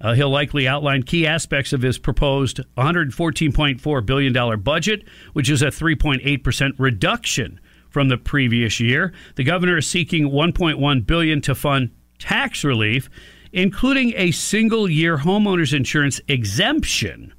Uh, 0.00 0.14
he'll 0.14 0.30
likely 0.30 0.68
outline 0.68 1.02
key 1.02 1.26
aspects 1.26 1.72
of 1.72 1.82
his 1.82 1.98
proposed 1.98 2.60
$114.4 2.76 4.06
billion 4.06 4.60
budget, 4.60 5.02
which 5.32 5.50
is 5.50 5.60
a 5.60 5.66
3.8% 5.66 6.72
reduction 6.78 7.58
from 7.90 8.08
the 8.08 8.16
previous 8.16 8.78
year. 8.78 9.12
The 9.34 9.42
governor 9.42 9.78
is 9.78 9.88
seeking 9.88 10.30
1.1 10.30 11.04
billion 11.04 11.40
to 11.40 11.56
fund 11.56 11.90
tax 12.20 12.62
relief, 12.62 13.10
including 13.52 14.12
a 14.14 14.30
single 14.30 14.88
year 14.88 15.18
homeowners 15.18 15.74
insurance 15.74 16.20
exemption 16.28 17.32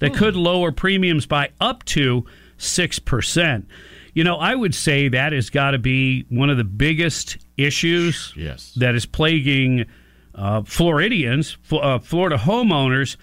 that 0.00 0.12
could 0.14 0.36
lower 0.36 0.72
premiums 0.72 1.24
by 1.26 1.50
up 1.60 1.84
to 1.86 2.26
6%. 2.58 3.66
You 4.12 4.24
know, 4.24 4.36
I 4.36 4.54
would 4.54 4.74
say 4.74 5.08
that 5.08 5.32
has 5.32 5.50
got 5.50 5.70
to 5.70 5.78
be 5.78 6.26
one 6.28 6.50
of 6.50 6.56
the 6.56 6.64
biggest 6.64 7.38
issues 7.56 8.32
Yes. 8.36 8.72
that 8.76 8.94
is 8.94 9.06
plaguing 9.06 9.86
uh, 10.34 10.62
Floridians, 10.62 11.56
uh, 11.72 11.98
Florida 12.00 12.36
homeowners, 12.36 13.16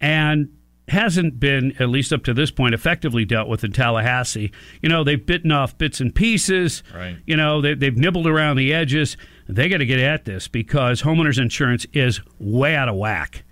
and 0.00 0.48
hasn't 0.88 1.38
been, 1.38 1.72
at 1.80 1.88
least 1.88 2.12
up 2.12 2.24
to 2.24 2.34
this 2.34 2.50
point, 2.50 2.74
effectively 2.74 3.24
dealt 3.24 3.48
with 3.48 3.62
in 3.62 3.72
Tallahassee. 3.72 4.50
You 4.82 4.88
know, 4.88 5.04
they've 5.04 5.24
bitten 5.24 5.52
off 5.52 5.78
bits 5.78 6.00
and 6.00 6.12
pieces. 6.14 6.82
Right. 6.94 7.16
You 7.24 7.36
know, 7.36 7.60
they, 7.60 7.74
they've 7.74 7.96
nibbled 7.96 8.26
around 8.26 8.56
the 8.56 8.74
edges. 8.74 9.16
They 9.48 9.68
got 9.68 9.78
to 9.78 9.86
get 9.86 10.00
at 10.00 10.24
this 10.24 10.48
because 10.48 11.02
homeowners 11.02 11.40
insurance 11.40 11.86
is 11.92 12.20
way 12.40 12.74
out 12.74 12.88
of 12.88 12.96
whack. 12.96 13.44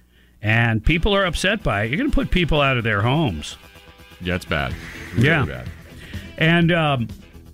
And 0.42 0.84
people 0.84 1.14
are 1.14 1.24
upset 1.26 1.62
by 1.62 1.82
it. 1.82 1.90
You're 1.90 1.98
going 1.98 2.10
to 2.10 2.14
put 2.14 2.30
people 2.30 2.60
out 2.60 2.76
of 2.78 2.84
their 2.84 3.02
homes. 3.02 3.56
Yeah, 4.20 4.34
it's 4.36 4.44
bad. 4.44 4.74
Really 5.14 5.26
Yeah. 5.28 5.44
bad. 5.44 5.68
And 6.38 6.72
um, 6.72 7.08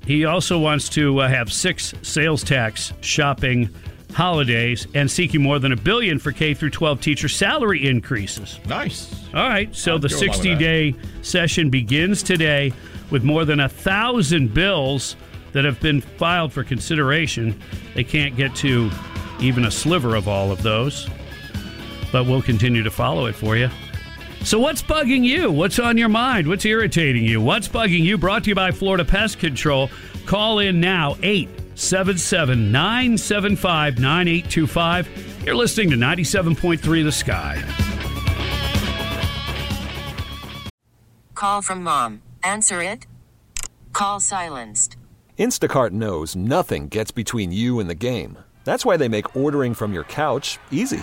he 0.06 0.24
also 0.24 0.58
wants 0.58 0.88
to 0.90 1.18
uh, 1.20 1.28
have 1.28 1.52
six 1.52 1.92
sales 2.02 2.44
tax 2.44 2.92
shopping 3.00 3.68
holidays 4.12 4.86
and 4.94 5.10
seeking 5.10 5.42
more 5.42 5.58
than 5.58 5.72
a 5.72 5.76
billion 5.76 6.18
for 6.18 6.30
K 6.32 6.54
through 6.54 6.70
12 6.70 7.00
teacher 7.00 7.28
salary 7.28 7.86
increases. 7.86 8.60
Nice. 8.66 9.12
All 9.34 9.48
right, 9.48 9.74
so 9.74 9.96
I'd 9.96 10.02
the 10.02 10.08
go 10.08 10.16
along 10.16 10.28
with 10.28 10.36
60 10.36 10.54
day 10.56 10.94
session 11.22 11.68
begins 11.70 12.22
today 12.22 12.72
with 13.10 13.24
more 13.24 13.44
than 13.44 13.60
a 13.60 13.68
thousand 13.68 14.54
bills 14.54 15.16
that 15.52 15.64
have 15.64 15.80
been 15.80 16.00
filed 16.00 16.52
for 16.52 16.62
consideration. 16.64 17.60
They 17.94 18.04
can't 18.04 18.36
get 18.36 18.54
to 18.56 18.90
even 19.40 19.64
a 19.64 19.70
sliver 19.70 20.14
of 20.14 20.28
all 20.28 20.50
of 20.52 20.62
those, 20.62 21.08
but 22.12 22.26
we'll 22.26 22.42
continue 22.42 22.82
to 22.82 22.90
follow 22.90 23.26
it 23.26 23.34
for 23.34 23.56
you. 23.56 23.68
So, 24.42 24.58
what's 24.58 24.82
bugging 24.82 25.24
you? 25.24 25.50
What's 25.50 25.78
on 25.78 25.98
your 25.98 26.08
mind? 26.08 26.46
What's 26.46 26.64
irritating 26.64 27.24
you? 27.24 27.40
What's 27.40 27.68
bugging 27.68 28.04
you? 28.04 28.16
Brought 28.16 28.44
to 28.44 28.50
you 28.50 28.54
by 28.54 28.70
Florida 28.70 29.04
Pest 29.04 29.38
Control. 29.38 29.90
Call 30.24 30.60
in 30.60 30.80
now, 30.80 31.16
8 31.22 31.48
877 31.76 32.72
975 32.72 33.98
9825. 33.98 35.42
You're 35.44 35.54
listening 35.54 35.90
to 35.90 35.96
97.3 35.96 37.04
The 37.04 37.12
Sky. 37.12 37.62
Call 41.34 41.60
from 41.60 41.82
mom. 41.82 42.22
Answer 42.42 42.80
it. 42.80 43.06
Call 43.92 44.20
silenced. 44.20 44.96
Instacart 45.38 45.90
knows 45.90 46.34
nothing 46.34 46.88
gets 46.88 47.10
between 47.10 47.52
you 47.52 47.78
and 47.78 47.90
the 47.90 47.94
game. 47.94 48.38
That's 48.64 48.86
why 48.86 48.96
they 48.96 49.08
make 49.08 49.36
ordering 49.36 49.74
from 49.74 49.92
your 49.92 50.04
couch 50.04 50.58
easy. 50.70 51.02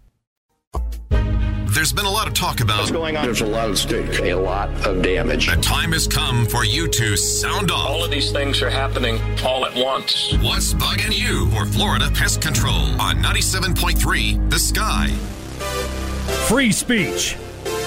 There's 1.73 1.93
been 1.93 2.03
a 2.03 2.11
lot 2.11 2.27
of 2.27 2.33
talk 2.33 2.59
about 2.59 2.79
What's 2.79 2.91
going 2.91 3.15
on? 3.15 3.23
There's 3.23 3.39
a 3.39 3.45
lot 3.45 3.69
at 3.69 3.77
stake, 3.77 4.19
a 4.19 4.33
lot 4.35 4.69
of 4.85 5.01
damage. 5.01 5.47
the 5.47 5.55
time 5.61 5.93
has 5.93 6.05
come 6.05 6.45
for 6.45 6.65
you 6.65 6.85
to 6.89 7.15
sound 7.15 7.71
off. 7.71 7.89
All 7.89 8.03
of 8.03 8.11
these 8.11 8.29
things 8.29 8.61
are 8.61 8.69
happening 8.69 9.21
all 9.41 9.65
at 9.65 9.73
once. 9.73 10.33
What's 10.41 10.73
bugging 10.73 11.17
you 11.17 11.49
for 11.51 11.65
Florida 11.65 12.11
Pest 12.13 12.41
Control 12.41 12.75
on 12.99 13.23
97.3 13.23 14.49
The 14.49 14.59
Sky? 14.59 15.07
Free 16.49 16.73
speech, 16.73 17.37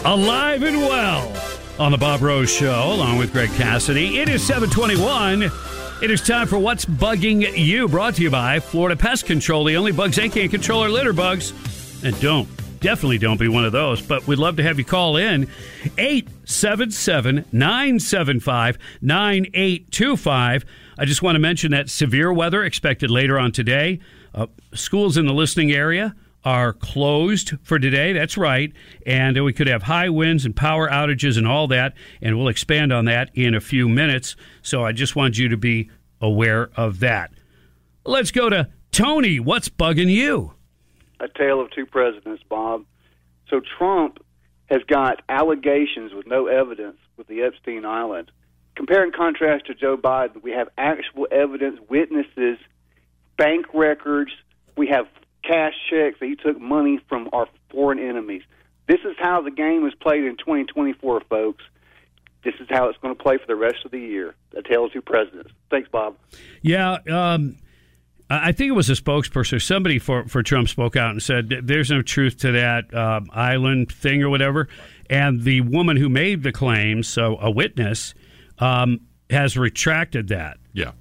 alive 0.06 0.62
and 0.62 0.78
well 0.78 1.30
on 1.78 1.92
the 1.92 1.98
Bob 1.98 2.22
Rose 2.22 2.50
Show, 2.50 2.94
along 2.94 3.18
with 3.18 3.32
Greg 3.32 3.50
Cassidy. 3.50 4.18
It 4.18 4.30
is 4.30 4.42
721. 4.46 5.42
It 6.02 6.10
is 6.10 6.22
time 6.22 6.46
for 6.46 6.58
What's 6.58 6.86
Bugging 6.86 7.54
You, 7.54 7.86
brought 7.88 8.14
to 8.14 8.22
you 8.22 8.30
by 8.30 8.60
Florida 8.60 8.96
Pest 8.96 9.26
Control. 9.26 9.62
The 9.64 9.76
only 9.76 9.92
bugs 9.92 10.16
they 10.16 10.30
can't 10.30 10.50
control 10.50 10.82
are 10.82 10.88
litter 10.88 11.12
bugs. 11.12 11.52
And 12.02 12.18
don't, 12.20 12.48
definitely 12.84 13.16
don't 13.16 13.40
be 13.40 13.48
one 13.48 13.64
of 13.64 13.72
those. 13.72 14.02
But 14.02 14.26
we'd 14.26 14.38
love 14.38 14.56
to 14.56 14.62
have 14.62 14.78
you 14.78 14.84
call 14.84 15.16
in 15.16 15.48
877 15.96 17.46
975 17.50 18.78
9825. 19.00 20.64
I 20.98 21.04
just 21.06 21.22
want 21.22 21.34
to 21.34 21.40
mention 21.40 21.70
that 21.70 21.88
severe 21.88 22.30
weather 22.30 22.62
expected 22.62 23.10
later 23.10 23.38
on 23.38 23.52
today. 23.52 24.00
Uh, 24.34 24.48
schools 24.74 25.16
in 25.16 25.24
the 25.24 25.32
listening 25.32 25.72
area 25.72 26.14
are 26.44 26.74
closed 26.74 27.54
for 27.62 27.78
today. 27.78 28.12
That's 28.12 28.36
right. 28.36 28.70
And 29.06 29.42
we 29.42 29.54
could 29.54 29.66
have 29.66 29.84
high 29.84 30.10
winds 30.10 30.44
and 30.44 30.54
power 30.54 30.86
outages 30.90 31.38
and 31.38 31.48
all 31.48 31.66
that. 31.68 31.94
And 32.20 32.36
we'll 32.36 32.48
expand 32.48 32.92
on 32.92 33.06
that 33.06 33.30
in 33.32 33.54
a 33.54 33.62
few 33.62 33.88
minutes. 33.88 34.36
So 34.60 34.84
I 34.84 34.92
just 34.92 35.16
want 35.16 35.38
you 35.38 35.48
to 35.48 35.56
be 35.56 35.90
aware 36.20 36.68
of 36.76 37.00
that. 37.00 37.30
Let's 38.04 38.30
go 38.30 38.50
to 38.50 38.68
Tony. 38.92 39.40
What's 39.40 39.70
bugging 39.70 40.10
you? 40.10 40.52
A 41.24 41.38
tale 41.38 41.60
of 41.60 41.70
two 41.70 41.86
presidents, 41.86 42.42
Bob. 42.48 42.84
So 43.48 43.60
Trump 43.78 44.24
has 44.66 44.82
got 44.84 45.22
allegations 45.28 46.12
with 46.12 46.26
no 46.26 46.46
evidence 46.46 46.96
with 47.16 47.26
the 47.26 47.42
Epstein 47.42 47.84
Island. 47.84 48.30
Compare 48.76 49.04
and 49.04 49.12
contrast 49.12 49.66
to 49.66 49.74
Joe 49.74 49.96
Biden, 49.96 50.42
we 50.42 50.52
have 50.52 50.68
actual 50.76 51.28
evidence, 51.30 51.78
witnesses, 51.88 52.58
bank 53.36 53.66
records. 53.72 54.32
We 54.76 54.88
have 54.88 55.06
cash 55.42 55.74
checks 55.88 56.18
that 56.20 56.26
he 56.26 56.36
took 56.36 56.60
money 56.60 56.98
from 57.08 57.28
our 57.32 57.46
foreign 57.70 57.98
enemies. 57.98 58.42
This 58.88 59.00
is 59.04 59.16
how 59.18 59.42
the 59.42 59.50
game 59.50 59.86
is 59.86 59.94
played 59.94 60.24
in 60.24 60.36
2024, 60.36 61.22
folks. 61.28 61.64
This 62.42 62.54
is 62.60 62.66
how 62.68 62.88
it's 62.88 62.98
going 62.98 63.14
to 63.16 63.22
play 63.22 63.38
for 63.38 63.46
the 63.46 63.56
rest 63.56 63.84
of 63.84 63.90
the 63.90 64.00
year. 64.00 64.34
A 64.56 64.62
tale 64.62 64.84
of 64.84 64.92
two 64.92 65.00
presidents. 65.00 65.50
Thanks, 65.70 65.88
Bob. 65.88 66.16
Yeah, 66.60 66.98
um, 67.10 67.56
I 68.30 68.52
think 68.52 68.70
it 68.70 68.74
was 68.74 68.88
a 68.88 68.94
spokesperson 68.94 69.60
somebody 69.60 69.98
for, 69.98 70.26
for 70.26 70.42
Trump 70.42 70.68
spoke 70.68 70.96
out 70.96 71.10
and 71.10 71.22
said 71.22 71.50
there's 71.62 71.90
no 71.90 72.00
truth 72.00 72.38
to 72.38 72.52
that 72.52 72.92
um, 72.94 73.28
island 73.32 73.92
thing 73.92 74.22
or 74.22 74.30
whatever. 74.30 74.68
And 75.10 75.42
the 75.42 75.60
woman 75.60 75.96
who 75.96 76.08
made 76.08 76.42
the 76.42 76.52
claims, 76.52 77.06
so 77.06 77.36
a 77.38 77.50
witness, 77.50 78.14
um, 78.58 79.00
has 79.28 79.56
retracted 79.58 80.28
that. 80.28 80.56
Yeah. 80.72 80.92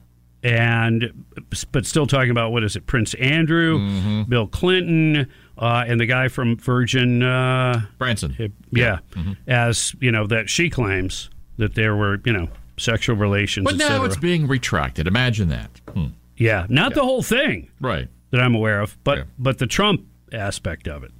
And 0.43 1.25
but 1.71 1.85
still 1.85 2.05
talking 2.05 2.31
about 2.31 2.51
what 2.51 2.65
is 2.65 2.75
it, 2.75 2.85
Prince 2.85 3.13
Andrew, 3.13 4.25
Bill 4.25 4.47
Clinton, 4.47 5.31
uh, 5.57 5.85
and 5.87 6.01
the 6.01 6.05
guy 6.05 6.27
from 6.27 6.57
Virgin. 6.57 7.23
Uh, 7.23 7.83
Branson. 7.97 8.51
yeah, 8.69 8.99
as 9.47 9.95
you 10.01 10.11
know 10.11 10.27
that 10.27 10.49
she 10.49 10.69
claims 10.69 11.29
that 11.55 11.75
there 11.75 11.95
were 11.95 12.19
you 12.25 12.33
know 12.33 12.49
sexual 12.77 13.15
relations. 13.15 13.63
But 13.63 13.77
now 13.77 14.03
it's 14.03 14.17
being 14.17 14.45
retracted. 14.45 15.07
Imagine 15.07 15.47
that. 15.47 15.79
Hmm. 15.93 16.07
Yeah, 16.43 16.65
not 16.67 16.93
the 16.93 17.03
whole 17.03 17.23
thing 17.23 17.69
Right. 17.79 18.09
that 18.31 18.41
I'm 18.41 18.53
aware 18.53 18.81
of, 18.81 18.97
but 19.05 19.17
Yeah. 19.19 19.23
but 19.39 19.59
the 19.59 19.67
Trump 19.67 20.01
aspect 20.33 20.87
of 20.89 21.03
it. 21.03 21.11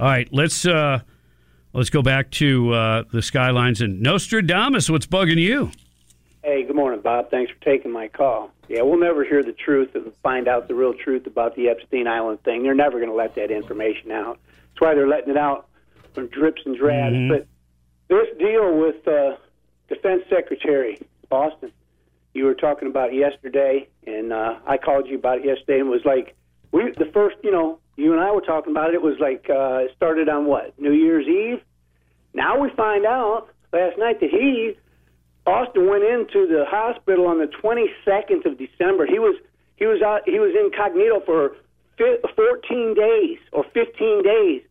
All 0.00 0.06
right, 0.06 0.26
let's 0.32 0.64
uh 0.64 1.00
let's 1.74 1.90
go 1.90 2.00
back 2.00 2.30
to 2.32 2.72
uh 2.72 3.02
the 3.12 3.20
skylines 3.20 3.82
and 3.82 4.00
Nostradamus. 4.00 4.88
What's 4.88 5.06
bugging 5.06 5.36
you? 5.36 5.70
Hey, 6.42 6.62
good 6.64 6.74
morning, 6.74 7.00
Bob. 7.02 7.30
Thanks 7.30 7.52
for 7.52 7.62
taking 7.62 7.92
my 7.92 8.08
call. 8.08 8.50
Yeah, 8.68 8.80
we'll 8.82 8.98
never 8.98 9.24
hear 9.24 9.42
the 9.42 9.52
truth 9.52 9.94
and 9.94 10.10
find 10.22 10.48
out 10.48 10.68
the 10.68 10.74
real 10.74 10.94
truth 10.94 11.26
about 11.26 11.54
the 11.54 11.68
Epstein 11.68 12.06
Island 12.08 12.42
thing. 12.42 12.62
They're 12.62 12.74
never 12.74 12.98
going 12.98 13.10
to 13.10 13.14
let 13.16 13.34
that 13.34 13.50
information 13.50 14.10
out. 14.10 14.38
That's 14.70 14.80
why 14.80 14.94
they're 14.94 15.06
letting 15.06 15.30
it 15.30 15.36
out 15.36 15.68
from 16.14 16.28
drips 16.28 16.62
and 16.64 16.76
drabs. 16.76 17.14
But 17.28 17.46
this 18.08 18.26
deal 18.38 18.76
with 18.76 19.06
uh, 19.06 19.36
Defense 19.88 20.22
Secretary 20.30 20.98
Austin, 21.30 21.70
you 22.34 22.44
were 22.44 22.54
talking 22.54 22.88
about 22.88 23.14
yesterday, 23.14 23.88
and 24.06 24.32
uh, 24.32 24.58
I 24.66 24.78
called 24.78 25.06
you 25.08 25.18
about 25.18 25.38
it 25.38 25.44
yesterday, 25.44 25.80
and 25.80 25.90
was 25.90 26.04
like 26.04 26.34
we 26.72 26.92
the 26.96 27.10
first, 27.12 27.36
you 27.42 27.50
know, 27.50 27.78
you 27.96 28.12
and 28.12 28.20
I 28.20 28.32
were 28.32 28.40
talking 28.40 28.72
about 28.72 28.90
it. 28.90 28.94
It 28.94 29.02
was 29.02 29.18
like 29.20 29.46
uh, 29.50 29.84
it 29.84 29.92
started 29.96 30.28
on 30.28 30.46
what 30.46 30.78
New 30.78 30.92
Year's 30.92 31.26
Eve. 31.26 31.62
Now 32.34 32.58
we 32.58 32.70
find 32.70 33.04
out 33.04 33.48
last 33.72 33.98
night 33.98 34.20
that 34.20 34.30
he 34.30 34.76
Austin 35.46 35.88
went 35.88 36.04
into 36.04 36.46
the 36.46 36.64
hospital 36.66 37.26
on 37.26 37.38
the 37.38 37.46
22nd 37.46 38.46
of 38.46 38.58
December. 38.58 39.06
He 39.06 39.18
was 39.18 39.36
he 39.76 39.86
was 39.86 40.00
out 40.02 40.22
he 40.24 40.38
was 40.38 40.54
incognito 40.58 41.20
for 41.26 41.56
14 41.98 42.94
days 42.94 43.38
or 43.52 43.64
15 43.74 44.22
days. 44.22 44.62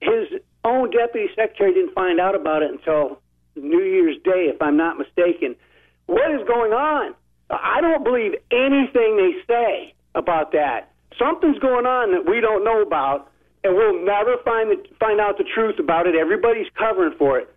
His 0.00 0.40
own 0.64 0.90
deputy 0.90 1.28
secretary 1.34 1.74
didn't 1.74 1.94
find 1.94 2.18
out 2.18 2.34
about 2.34 2.62
it 2.62 2.70
until 2.70 3.20
New 3.54 3.82
Year's 3.82 4.16
Day, 4.24 4.50
if 4.52 4.60
I'm 4.60 4.76
not 4.76 4.98
mistaken. 4.98 5.54
What 6.06 6.30
is 6.30 6.46
going 6.46 6.72
on? 6.72 7.14
I 7.50 7.80
don't 7.80 8.04
believe 8.04 8.32
anything 8.50 9.16
they 9.16 9.32
say 9.46 9.94
about 10.14 10.52
that. 10.52 10.92
Something's 11.18 11.58
going 11.58 11.86
on 11.86 12.12
that 12.12 12.28
we 12.28 12.40
don't 12.40 12.64
know 12.64 12.82
about, 12.82 13.30
and 13.62 13.74
we'll 13.74 14.04
never 14.04 14.36
find 14.44 14.70
the, 14.70 14.82
find 14.98 15.20
out 15.20 15.38
the 15.38 15.44
truth 15.44 15.78
about 15.78 16.06
it. 16.06 16.14
Everybody's 16.14 16.66
covering 16.76 17.14
for 17.18 17.38
it. 17.38 17.48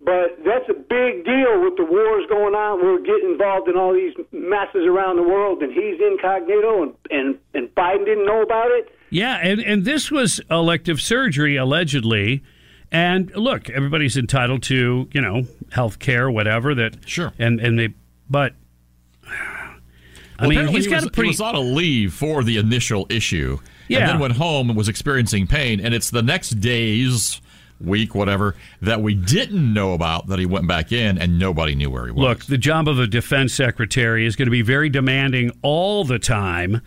But 0.00 0.38
that's 0.44 0.68
a 0.68 0.74
big 0.74 1.24
deal 1.24 1.60
with 1.60 1.76
the 1.76 1.84
wars 1.84 2.24
going 2.28 2.54
on. 2.54 2.84
We're 2.84 3.00
getting 3.00 3.32
involved 3.32 3.68
in 3.68 3.76
all 3.76 3.92
these 3.92 4.14
messes 4.30 4.86
around 4.86 5.16
the 5.16 5.24
world, 5.24 5.60
and 5.62 5.72
he's 5.72 6.00
incognito, 6.00 6.82
and, 6.82 6.94
and, 7.10 7.38
and 7.54 7.74
Biden 7.74 8.04
didn't 8.04 8.26
know 8.26 8.42
about 8.42 8.70
it. 8.70 8.94
Yeah, 9.10 9.40
and, 9.42 9.60
and 9.60 9.84
this 9.84 10.10
was 10.10 10.40
elective 10.50 11.00
surgery, 11.00 11.56
allegedly. 11.56 12.44
And 12.90 13.34
look, 13.36 13.68
everybody's 13.70 14.16
entitled 14.16 14.62
to, 14.64 15.08
you 15.12 15.20
know, 15.20 15.44
health 15.70 15.98
care, 15.98 16.30
whatever 16.30 16.74
that 16.74 16.96
Sure. 17.06 17.32
and 17.38 17.60
and 17.60 17.78
they 17.78 17.94
but 18.30 18.54
I 19.26 20.46
Well, 20.46 20.50
mean 20.50 20.68
he's 20.68 20.84
he 20.84 20.90
got 20.90 20.96
was, 21.02 21.06
a 21.06 21.10
pretty 21.10 21.28
he 21.28 21.32
was 21.32 21.40
on 21.40 21.54
a 21.54 21.60
leave 21.60 22.14
for 22.14 22.42
the 22.44 22.56
initial 22.58 23.06
issue. 23.10 23.58
Yeah. 23.88 24.00
And 24.00 24.08
then 24.10 24.18
went 24.20 24.34
home 24.34 24.68
and 24.68 24.76
was 24.76 24.88
experiencing 24.88 25.46
pain. 25.46 25.80
And 25.80 25.94
it's 25.94 26.10
the 26.10 26.22
next 26.22 26.50
days, 26.60 27.40
week, 27.80 28.14
whatever, 28.14 28.54
that 28.82 29.00
we 29.00 29.14
didn't 29.14 29.72
know 29.72 29.94
about 29.94 30.26
that 30.28 30.38
he 30.38 30.44
went 30.46 30.68
back 30.68 30.92
in 30.92 31.16
and 31.18 31.38
nobody 31.38 31.74
knew 31.74 31.90
where 31.90 32.04
he 32.06 32.12
was. 32.12 32.22
Look, 32.22 32.44
the 32.44 32.58
job 32.58 32.86
of 32.86 32.98
a 32.98 33.06
defense 33.06 33.54
secretary 33.54 34.26
is 34.26 34.36
going 34.36 34.46
to 34.46 34.50
be 34.50 34.62
very 34.62 34.88
demanding 34.90 35.52
all 35.62 36.04
the 36.04 36.18
time, 36.18 36.82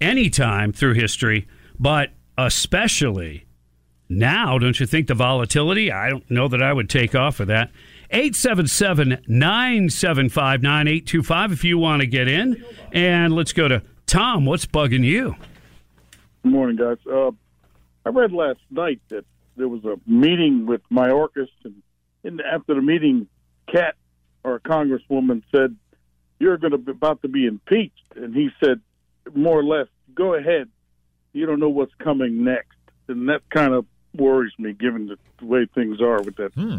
anytime 0.00 0.72
through 0.72 0.94
history, 0.94 1.46
but 1.78 2.10
especially 2.38 3.45
now. 4.08 4.58
Don't 4.58 4.78
you 4.78 4.86
think 4.86 5.08
the 5.08 5.14
volatility? 5.14 5.90
I 5.90 6.10
don't 6.10 6.28
know 6.30 6.48
that 6.48 6.62
I 6.62 6.72
would 6.72 6.88
take 6.88 7.14
off 7.14 7.40
of 7.40 7.48
that. 7.48 7.70
877 8.10 9.24
975 9.26 10.62
9825 10.62 11.52
if 11.52 11.64
you 11.64 11.78
want 11.78 12.00
to 12.00 12.06
get 12.06 12.28
in. 12.28 12.64
And 12.92 13.34
let's 13.34 13.52
go 13.52 13.68
to 13.68 13.82
Tom. 14.06 14.44
What's 14.44 14.66
bugging 14.66 15.04
you? 15.04 15.34
Good 16.42 16.52
morning, 16.52 16.76
guys. 16.76 16.98
Uh, 17.10 17.32
I 18.04 18.10
read 18.10 18.32
last 18.32 18.60
night 18.70 19.00
that 19.08 19.24
there 19.56 19.68
was 19.68 19.84
a 19.84 19.96
meeting 20.08 20.66
with 20.66 20.82
Mayorkas, 20.92 21.48
and 21.64 21.82
in, 22.22 22.40
after 22.40 22.74
the 22.74 22.82
meeting, 22.82 23.26
Kat 23.72 23.96
or 24.44 24.60
congresswoman 24.60 25.42
said, 25.50 25.74
"You're 26.38 26.58
going 26.58 26.70
to 26.70 26.78
be 26.78 26.92
about 26.92 27.22
to 27.22 27.28
be 27.28 27.46
impeached," 27.46 28.14
and 28.14 28.34
he 28.34 28.50
said, 28.62 28.80
more 29.34 29.58
or 29.58 29.64
less, 29.64 29.88
"Go 30.14 30.34
ahead. 30.34 30.68
You 31.32 31.46
don't 31.46 31.58
know 31.58 31.68
what's 31.68 31.94
coming 31.94 32.44
next," 32.44 32.76
and 33.08 33.28
that 33.28 33.42
kind 33.50 33.74
of 33.74 33.86
worries 34.18 34.52
me, 34.58 34.72
given 34.72 35.06
the 35.38 35.44
way 35.44 35.66
things 35.74 36.00
are 36.00 36.22
with 36.22 36.36
that 36.36 36.52
Hmm. 36.54 36.78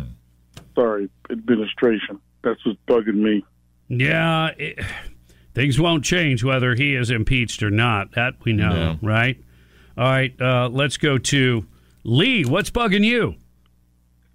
sorry 0.75 1.09
administration. 1.29 2.19
That's 2.43 2.63
what's 2.65 2.79
bugging 2.87 3.15
me. 3.15 3.43
Yeah, 3.89 4.51
it, 4.57 4.79
things 5.53 5.79
won't 5.79 6.03
change 6.03 6.43
whether 6.43 6.75
he 6.75 6.95
is 6.95 7.09
impeached 7.09 7.63
or 7.63 7.69
not. 7.71 8.11
That 8.13 8.35
we 8.43 8.53
know, 8.53 8.69
No. 8.69 8.99
right? 9.07 9.37
All 9.97 10.05
right, 10.11 10.33
uh, 10.41 10.69
let's 10.69 10.97
go 10.97 11.17
to 11.17 11.65
Lee. 12.03 12.43
What's 12.45 12.69
bugging 12.69 13.03
you? 13.03 13.35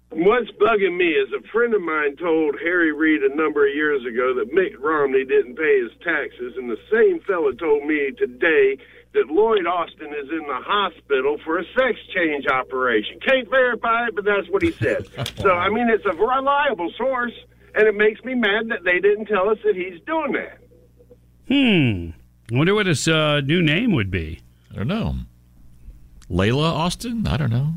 What's 0.09 0.51
bugging 0.51 0.95
me 0.97 1.07
is 1.09 1.29
a 1.33 1.41
friend 1.47 1.73
of 1.73 1.81
mine 1.81 2.15
told 2.17 2.55
Harry 2.61 2.91
Reid 2.91 3.23
a 3.23 3.35
number 3.35 3.67
of 3.67 3.73
years 3.73 4.05
ago 4.05 4.35
that 4.35 4.53
Mitt 4.53 4.79
Romney 4.79 5.25
didn't 5.25 5.55
pay 5.55 5.81
his 5.81 5.91
taxes, 6.03 6.53
and 6.57 6.69
the 6.69 6.77
same 6.91 7.19
fella 7.21 7.55
told 7.55 7.85
me 7.87 8.11
today 8.11 8.77
that 9.13 9.27
Lloyd 9.29 9.65
Austin 9.67 10.07
is 10.07 10.29
in 10.31 10.47
the 10.47 10.59
hospital 10.65 11.37
for 11.45 11.59
a 11.59 11.63
sex 11.77 11.99
change 12.15 12.45
operation. 12.47 13.19
Can't 13.19 13.49
verify 13.49 14.07
it, 14.07 14.15
but 14.15 14.25
that's 14.25 14.47
what 14.49 14.61
he 14.63 14.71
said. 14.71 15.07
so, 15.37 15.51
I 15.51 15.69
mean, 15.69 15.89
it's 15.89 16.05
a 16.05 16.13
reliable 16.13 16.91
source, 16.97 17.33
and 17.75 17.87
it 17.87 17.95
makes 17.95 18.23
me 18.23 18.33
mad 18.35 18.69
that 18.69 18.83
they 18.83 18.99
didn't 18.99 19.25
tell 19.27 19.49
us 19.49 19.57
that 19.63 19.75
he's 19.75 19.99
doing 20.07 20.33
that. 20.33 20.57
Hmm. 21.47 22.09
I 22.51 22.57
wonder 22.57 22.73
what 22.75 22.85
his 22.87 23.07
uh, 23.07 23.41
new 23.41 23.61
name 23.61 23.91
would 23.93 24.09
be. 24.11 24.39
I 24.71 24.75
don't 24.77 24.87
know. 24.87 25.15
Layla 26.29 26.63
Austin? 26.71 27.27
I 27.27 27.37
don't 27.37 27.51
know. 27.51 27.73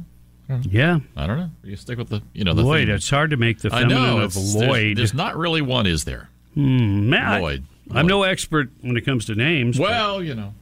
Yeah. 0.63 1.01
I 1.17 1.27
don't 1.27 1.39
know. 1.39 1.51
You 1.65 1.77
stick 1.77 1.99
with 1.99 2.09
the, 2.09 2.23
you 2.33 2.45
know, 2.45 2.55
the 2.55 2.63
Lloyd. 2.63 2.87
theme. 2.87 2.95
It's 2.95 3.11
hard 3.11 3.31
to 3.31 3.37
make 3.37 3.59
the 3.59 3.69
I 3.75 3.81
feminine 3.83 4.03
know. 4.03 4.19
of 4.19 4.31
it's- 4.37 4.55
there's- 4.55 4.69
Lloyd. 4.69 4.97
There's, 4.97 5.13
not 5.15 5.37
really 5.37 5.61
one, 5.61 5.87
is 5.87 6.05
there? 6.05 6.29
Hmm, 6.55 7.11
man, 7.11 7.25
I- 7.27 7.41
Lloyd. 7.41 7.65
I'm 7.91 8.07
no 8.07 8.23
expert 8.25 8.71
when 8.81 8.97
it 8.97 9.03
comes 9.05 9.27
to 9.27 9.35
names. 9.35 9.77
but- 9.79 9.85
Well, 9.91 10.23
you 10.23 10.35
know, 10.35 10.55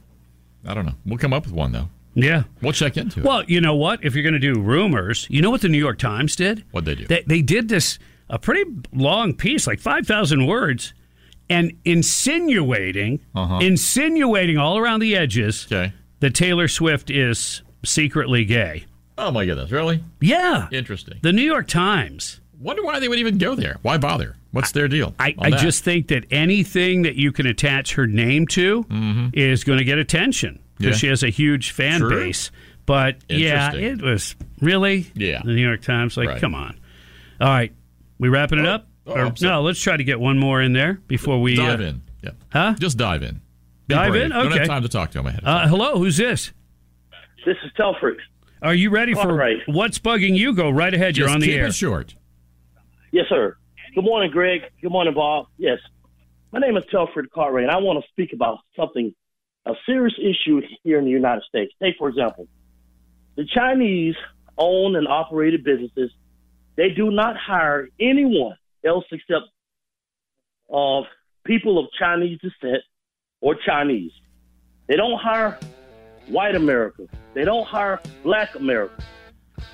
I 0.65 0.73
don't 0.73 0.85
know. 0.85 0.95
We'll 1.05 1.17
come 1.17 1.33
up 1.33 1.45
with 1.45 1.53
one 1.53 1.71
though. 1.71 1.89
yeah. 2.13 2.43
We'll 2.61 2.73
check 2.73 2.97
into 2.97 3.19
it. 3.19 3.25
Well, 3.25 3.43
you 3.43 3.61
know 3.61 3.75
what? 3.75 4.03
If 4.03 4.15
you're 4.15 4.23
going 4.23 4.33
to 4.33 4.53
do 4.53 4.59
rumors, 4.59 5.27
you 5.29 5.41
know 5.41 5.49
what 5.51 5.61
the 5.61 5.69
New 5.69 5.77
York 5.79 5.97
Times 5.99 6.35
did? 6.35 6.63
What'd 6.71 6.85
they 6.85 6.95
do? 6.95 7.07
They, 7.07 7.23
they 7.27 7.41
did 7.41 7.67
this 7.69 7.99
a 8.29 8.39
pretty 8.39 8.69
long 8.93 9.33
piece, 9.35 9.67
like 9.67 9.79
five 9.79 10.07
thousand 10.07 10.47
words, 10.47 10.93
and 11.49 11.73
insinuating, 11.85 13.19
Uh-huh. 13.35 13.59
insinuating 13.61 14.57
all 14.57 14.77
around 14.77 14.99
the 15.01 15.15
edges 15.15 15.67
Okay. 15.71 15.93
that 16.19 16.33
Taylor 16.33 16.67
Swift 16.67 17.09
is 17.09 17.61
secretly 17.83 18.45
gay. 18.45 18.85
Oh 19.17 19.31
my 19.31 19.45
goodness, 19.45 19.71
really? 19.71 20.03
Yeah, 20.19 20.67
Interesting. 20.71 21.19
the 21.21 21.31
New 21.31 21.43
York 21.43 21.67
Times. 21.67 22.41
Wonder 22.59 22.83
why 22.83 22.99
they 22.99 23.07
would 23.07 23.19
even 23.19 23.37
go 23.37 23.55
there. 23.55 23.77
Why 23.81 23.97
bother? 23.97 24.35
What's 24.51 24.71
their 24.71 24.87
deal? 24.87 25.13
I, 25.19 25.35
I 25.37 25.51
just 25.51 25.83
think 25.83 26.07
that 26.07 26.25
anything 26.31 27.01
that 27.03 27.15
you 27.15 27.31
can 27.31 27.45
attach 27.45 27.95
her 27.95 28.07
name 28.07 28.47
to 28.47 28.85
is 29.33 29.63
going 29.63 29.79
to 29.79 29.83
get 29.85 29.97
attention 29.97 30.59
because 30.77 30.77
Mm-hmm. 30.77 30.83
Yeah. 30.87 30.93
she 30.97 31.07
has 31.07 31.23
a 31.23 31.29
huge 31.29 31.71
fan 31.71 31.99
True. 32.01 32.09
base. 32.09 32.51
But 32.85 33.17
yeah, 33.29 33.73
it 33.73 34.01
was 34.01 34.35
really 34.61 35.07
Yeah. 35.15 35.41
the 35.43 35.53
New 35.53 35.65
York 35.65 35.81
Times. 35.81 36.15
Like, 36.17 36.29
Right. 36.29 36.41
come 36.41 36.53
on. 36.55 36.77
All 37.41 37.47
right, 37.47 37.73
we 38.19 38.29
wrapping 38.29 38.59
it 38.59 38.65
up? 38.65 38.87
oh, 39.07 39.13
Or- 39.27 39.33
no, 39.41 39.61
let's 39.61 39.81
try 39.81 39.97
to 39.97 40.03
get 40.03 40.19
one 40.19 40.37
more 40.37 40.61
in 40.61 40.73
there 40.73 41.01
before 41.07 41.41
we 41.41 41.55
dive 41.55 41.81
uh, 41.81 41.83
in. 41.85 42.01
Yeah. 42.23 42.29
Huh? 42.51 42.75
Just 42.79 42.97
dive 42.97 43.23
in. 43.23 43.41
Be 43.87 43.95
Dive 43.95 44.11
brave. 44.11 44.23
in? 44.23 44.29
Don't 44.31 44.47
Okay. 44.47 44.59
have 44.59 44.67
time 44.67 44.81
to 44.83 44.89
talk 44.89 45.11
to 45.11 45.19
him 45.19 45.27
ahead. 45.27 45.41
Of 45.41 45.47
Uh, 45.47 45.67
hello, 45.67 45.97
who's 45.97 46.17
this? 46.17 46.51
This 47.45 47.57
is 47.63 47.71
Telford. 47.77 48.17
Are 48.61 48.73
you 48.73 48.89
ready 48.89 49.13
for 49.13 49.19
All 49.31 49.33
right. 49.33 49.57
what's 49.67 49.99
bugging 49.99 50.35
you? 50.35 50.53
Go 50.53 50.69
right 50.69 50.93
ahead. 50.93 51.17
You're 51.17 51.29
on 51.29 51.39
the 51.39 51.47
keep 51.47 51.55
air. 51.57 51.67
it 51.67 51.75
short. 51.75 52.15
Yes, 53.15 53.27
sir. 53.29 53.55
Good 53.95 54.03
morning, 54.03 54.29
Greg. 54.29 54.63
Good 54.81 54.91
morning, 54.91 55.13
Bob. 55.13 55.45
Yes. 55.57 55.77
My 56.51 56.59
name 56.59 56.75
is 56.75 56.83
Telford 56.91 57.31
Cartwright, 57.31 57.63
and 57.63 57.71
I 57.71 57.77
want 57.77 58.03
to 58.03 58.09
speak 58.09 58.33
about 58.33 58.57
something, 58.75 59.15
a 59.65 59.71
serious 59.85 60.15
issue 60.19 60.61
here 60.83 60.99
in 60.99 61.05
the 61.05 61.11
United 61.11 61.45
States. 61.47 61.71
Take, 61.81 61.95
for 61.97 62.09
example, 62.09 62.49
the 63.37 63.45
Chinese 63.45 64.15
own 64.57 64.97
and 64.97 65.07
operated 65.07 65.63
businesses. 65.63 66.11
They 66.75 66.89
do 66.89 67.09
not 67.09 67.37
hire 67.37 67.87
anyone 68.01 68.57
else 68.85 69.05
except 69.09 69.45
uh, 70.69 71.03
people 71.45 71.79
of 71.79 71.85
Chinese 71.97 72.37
descent 72.41 72.83
or 73.39 73.55
Chinese. 73.65 74.11
They 74.87 74.97
don't 74.97 75.17
hire 75.17 75.57
white 76.27 76.55
America. 76.55 77.07
They 77.33 77.45
don't 77.45 77.65
hire 77.65 78.01
black 78.23 78.55
America. 78.55 79.01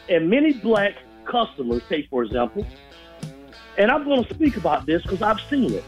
And 0.09 0.29
many 0.29 0.53
black 0.53 0.93
customers, 1.25 1.81
take 1.89 2.07
for 2.11 2.23
example, 2.23 2.67
and 3.77 3.91
I'm 3.91 4.03
going 4.03 4.23
to 4.23 4.33
speak 4.33 4.57
about 4.57 4.85
this 4.85 5.01
because 5.03 5.21
I've 5.21 5.39
seen 5.49 5.73
it. 5.73 5.83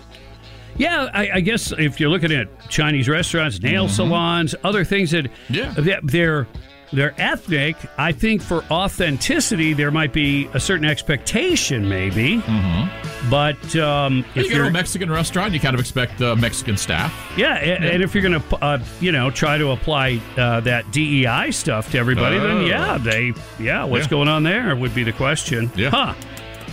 Yeah, 0.75 1.09
I, 1.13 1.29
I 1.35 1.39
guess 1.41 1.71
if 1.71 1.99
you're 1.99 2.09
looking 2.09 2.31
at 2.31 2.47
Chinese 2.69 3.07
restaurants, 3.07 3.61
nail 3.61 3.87
salons, 3.87 4.55
other 4.63 4.83
things 4.83 5.11
that 5.11 5.29
Yeah. 5.49 5.71
that 5.77 5.99
they're 6.03 6.47
they're 6.91 7.13
ethnic. 7.19 7.75
I 7.97 8.11
think 8.11 8.41
for 8.43 8.63
authenticity, 8.69 9.73
there 9.73 9.89
might 9.89 10.13
be 10.13 10.47
a 10.53 10.59
certain 10.59 10.85
expectation, 10.85 11.89
maybe. 11.89 12.37
Mm-hmm. 12.37 13.29
But 13.31 13.75
um, 13.75 14.17
you 14.17 14.23
if 14.23 14.35
go 14.35 14.41
to 14.49 14.55
you're 14.55 14.65
a 14.65 14.71
Mexican 14.71 15.09
restaurant, 15.11 15.53
you 15.53 15.59
kind 15.59 15.73
of 15.73 15.79
expect 15.79 16.21
uh, 16.21 16.35
Mexican 16.35 16.77
staff. 16.77 17.11
yeah, 17.37 17.55
and, 17.55 17.83
and 17.83 18.03
if 18.03 18.13
you're 18.13 18.21
going 18.21 18.39
to 18.41 18.55
uh, 18.63 18.79
you 18.99 19.11
know 19.11 19.29
try 19.31 19.57
to 19.57 19.71
apply 19.71 20.19
uh, 20.37 20.59
that 20.61 20.91
DEI 20.91 21.49
stuff 21.51 21.91
to 21.91 21.97
everybody, 21.99 22.37
Oh. 22.37 22.47
then 22.47 22.67
yeah, 22.67 22.97
they 22.99 23.33
yeah, 23.59 23.83
what's 23.85 24.05
Yeah. 24.05 24.09
going 24.09 24.27
on 24.27 24.41
there 24.43 24.75
would 24.75 24.93
be 24.95 25.03
the 25.03 25.13
question. 25.13 25.71
Yeah. 25.75 25.89
Huh. 25.91 26.13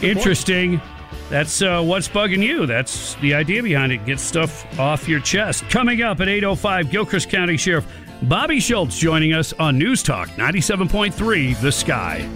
Interesting. 0.02 0.80
That's 1.28 1.62
uh, 1.62 1.82
what's 1.82 2.08
bugging 2.08 2.42
you. 2.42 2.66
That's 2.66 3.14
the 3.16 3.34
idea 3.34 3.62
behind 3.62 3.92
it. 3.92 4.04
Get 4.04 4.20
stuff 4.20 4.66
off 4.78 5.08
your 5.08 5.20
chest. 5.20 5.68
Coming 5.70 6.02
up 6.02 6.20
at 6.20 6.28
8.05, 6.28 6.90
Gilchrist 6.90 7.28
County 7.30 7.56
Sheriff 7.56 7.86
Bobby 8.22 8.60
Schultz 8.60 8.98
joining 8.98 9.32
us 9.32 9.52
on 9.54 9.78
News 9.78 10.02
Talk 10.02 10.28
97.3 10.30 11.60
The 11.60 11.72
Sky. 11.72 12.28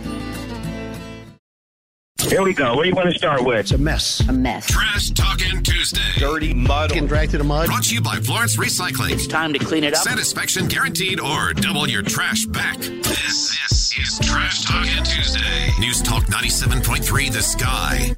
Here 2.23 2.43
we 2.43 2.55
go. 2.55 2.75
What 2.75 2.85
do 2.85 2.89
you 2.89 2.95
want 2.95 3.11
to 3.13 3.19
start 3.19 3.45
with? 3.45 3.59
It's 3.59 3.73
a 3.73 3.79
mess. 3.79 4.27
A 4.29 4.33
mess. 4.33 4.67
Trash 4.67 5.11
Talking 5.11 5.63
Tuesday. 5.63 6.01
Dirty 6.17 6.55
mud. 6.55 6.91
Getting 6.91 7.07
dragged 7.07 7.33
through 7.33 7.39
the 7.39 7.45
mud. 7.45 7.67
Brought 7.67 7.85
to 7.85 7.95
you 7.95 8.01
by 8.01 8.17
Florence 8.17 8.57
Recycling. 8.57 9.11
It's 9.11 9.27
time 9.27 9.53
to 9.53 9.59
clean 9.59 9.85
it 9.85 9.93
up. 9.93 10.03
Satisfaction 10.03 10.67
guaranteed 10.67 11.21
or 11.21 11.53
double 11.53 11.87
your 11.87 12.03
trash 12.03 12.47
back. 12.47 12.79
This, 12.79 13.59
this 13.69 13.99
is 13.99 14.27
Trash 14.27 14.65
Talking 14.65 15.05
Tuesday. 15.05 15.71
News 15.79 16.01
Talk 16.01 16.25
97.3 16.25 17.31
The 17.31 17.43
Sky. 17.43 18.17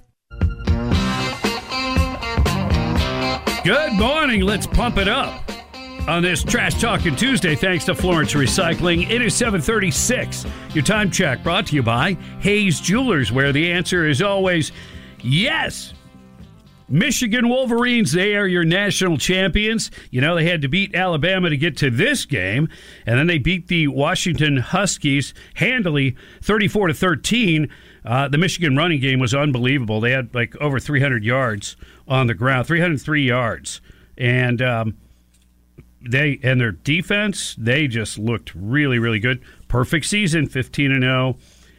Good 3.66 3.94
morning. 3.94 4.42
Let's 4.42 4.64
pump 4.64 4.96
it 4.96 5.08
up 5.08 5.50
on 6.06 6.22
this 6.22 6.44
Trash 6.44 6.80
Talking 6.80 7.16
Tuesday. 7.16 7.56
Thanks 7.56 7.84
to 7.86 7.96
Florence 7.96 8.32
Recycling. 8.32 9.10
It 9.10 9.20
is 9.20 9.34
736. 9.34 10.46
Your 10.72 10.84
time 10.84 11.10
check 11.10 11.42
brought 11.42 11.66
to 11.66 11.74
you 11.74 11.82
by 11.82 12.16
Hayes 12.38 12.78
Jewelers, 12.78 13.32
where 13.32 13.52
the 13.52 13.72
answer 13.72 14.06
is 14.06 14.22
always 14.22 14.70
yes. 15.20 15.94
Michigan 16.88 17.48
Wolverines, 17.48 18.12
they 18.12 18.36
are 18.36 18.46
your 18.46 18.64
national 18.64 19.18
champions. 19.18 19.90
You 20.12 20.20
know, 20.20 20.36
they 20.36 20.44
had 20.44 20.62
to 20.62 20.68
beat 20.68 20.94
Alabama 20.94 21.50
to 21.50 21.56
get 21.56 21.76
to 21.78 21.90
this 21.90 22.24
game, 22.24 22.68
and 23.04 23.18
then 23.18 23.26
they 23.26 23.38
beat 23.38 23.66
the 23.66 23.88
Washington 23.88 24.58
Huskies 24.58 25.34
handily 25.54 26.14
34 26.40 26.86
to 26.86 26.94
13. 26.94 27.68
Uh, 28.06 28.28
the 28.28 28.38
Michigan 28.38 28.76
running 28.76 29.00
game 29.00 29.18
was 29.18 29.34
unbelievable. 29.34 30.00
They 30.00 30.12
had 30.12 30.32
like 30.32 30.54
over 30.60 30.78
300 30.78 31.24
yards 31.24 31.76
on 32.06 32.28
the 32.28 32.34
ground, 32.34 32.68
303 32.68 33.22
yards. 33.22 33.80
And 34.16 34.62
um, 34.62 34.96
they 36.00 36.38
and 36.44 36.60
their 36.60 36.70
defense, 36.70 37.56
they 37.58 37.88
just 37.88 38.16
looked 38.16 38.54
really, 38.54 39.00
really 39.00 39.18
good. 39.18 39.42
Perfect 39.66 40.06
season, 40.06 40.46
15 40.46 40.92
and 40.92 41.02
0. 41.02 41.36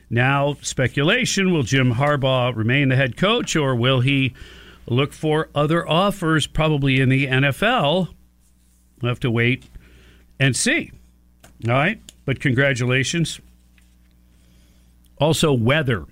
Now, 0.10 0.58
speculation 0.62 1.54
will 1.54 1.64
Jim 1.64 1.94
Harbaugh 1.94 2.56
remain 2.56 2.90
the 2.90 2.98
head 2.98 3.16
coach 3.16 3.56
or 3.56 3.74
will 3.74 4.02
he 4.02 4.34
look 4.86 5.14
for 5.14 5.50
other 5.56 5.88
offers, 5.88 6.46
probably 6.46 7.00
in 7.00 7.08
the 7.08 7.28
NFL? 7.28 8.10
We'll 9.02 9.10
have 9.10 9.20
to 9.22 9.32
wait 9.32 9.66
and 10.40 10.56
see. 10.56 10.92
All 11.66 11.74
right. 11.74 12.02
But 12.26 12.42
congratulations. 12.42 13.40
Also, 15.20 15.54
weather. 15.54 16.06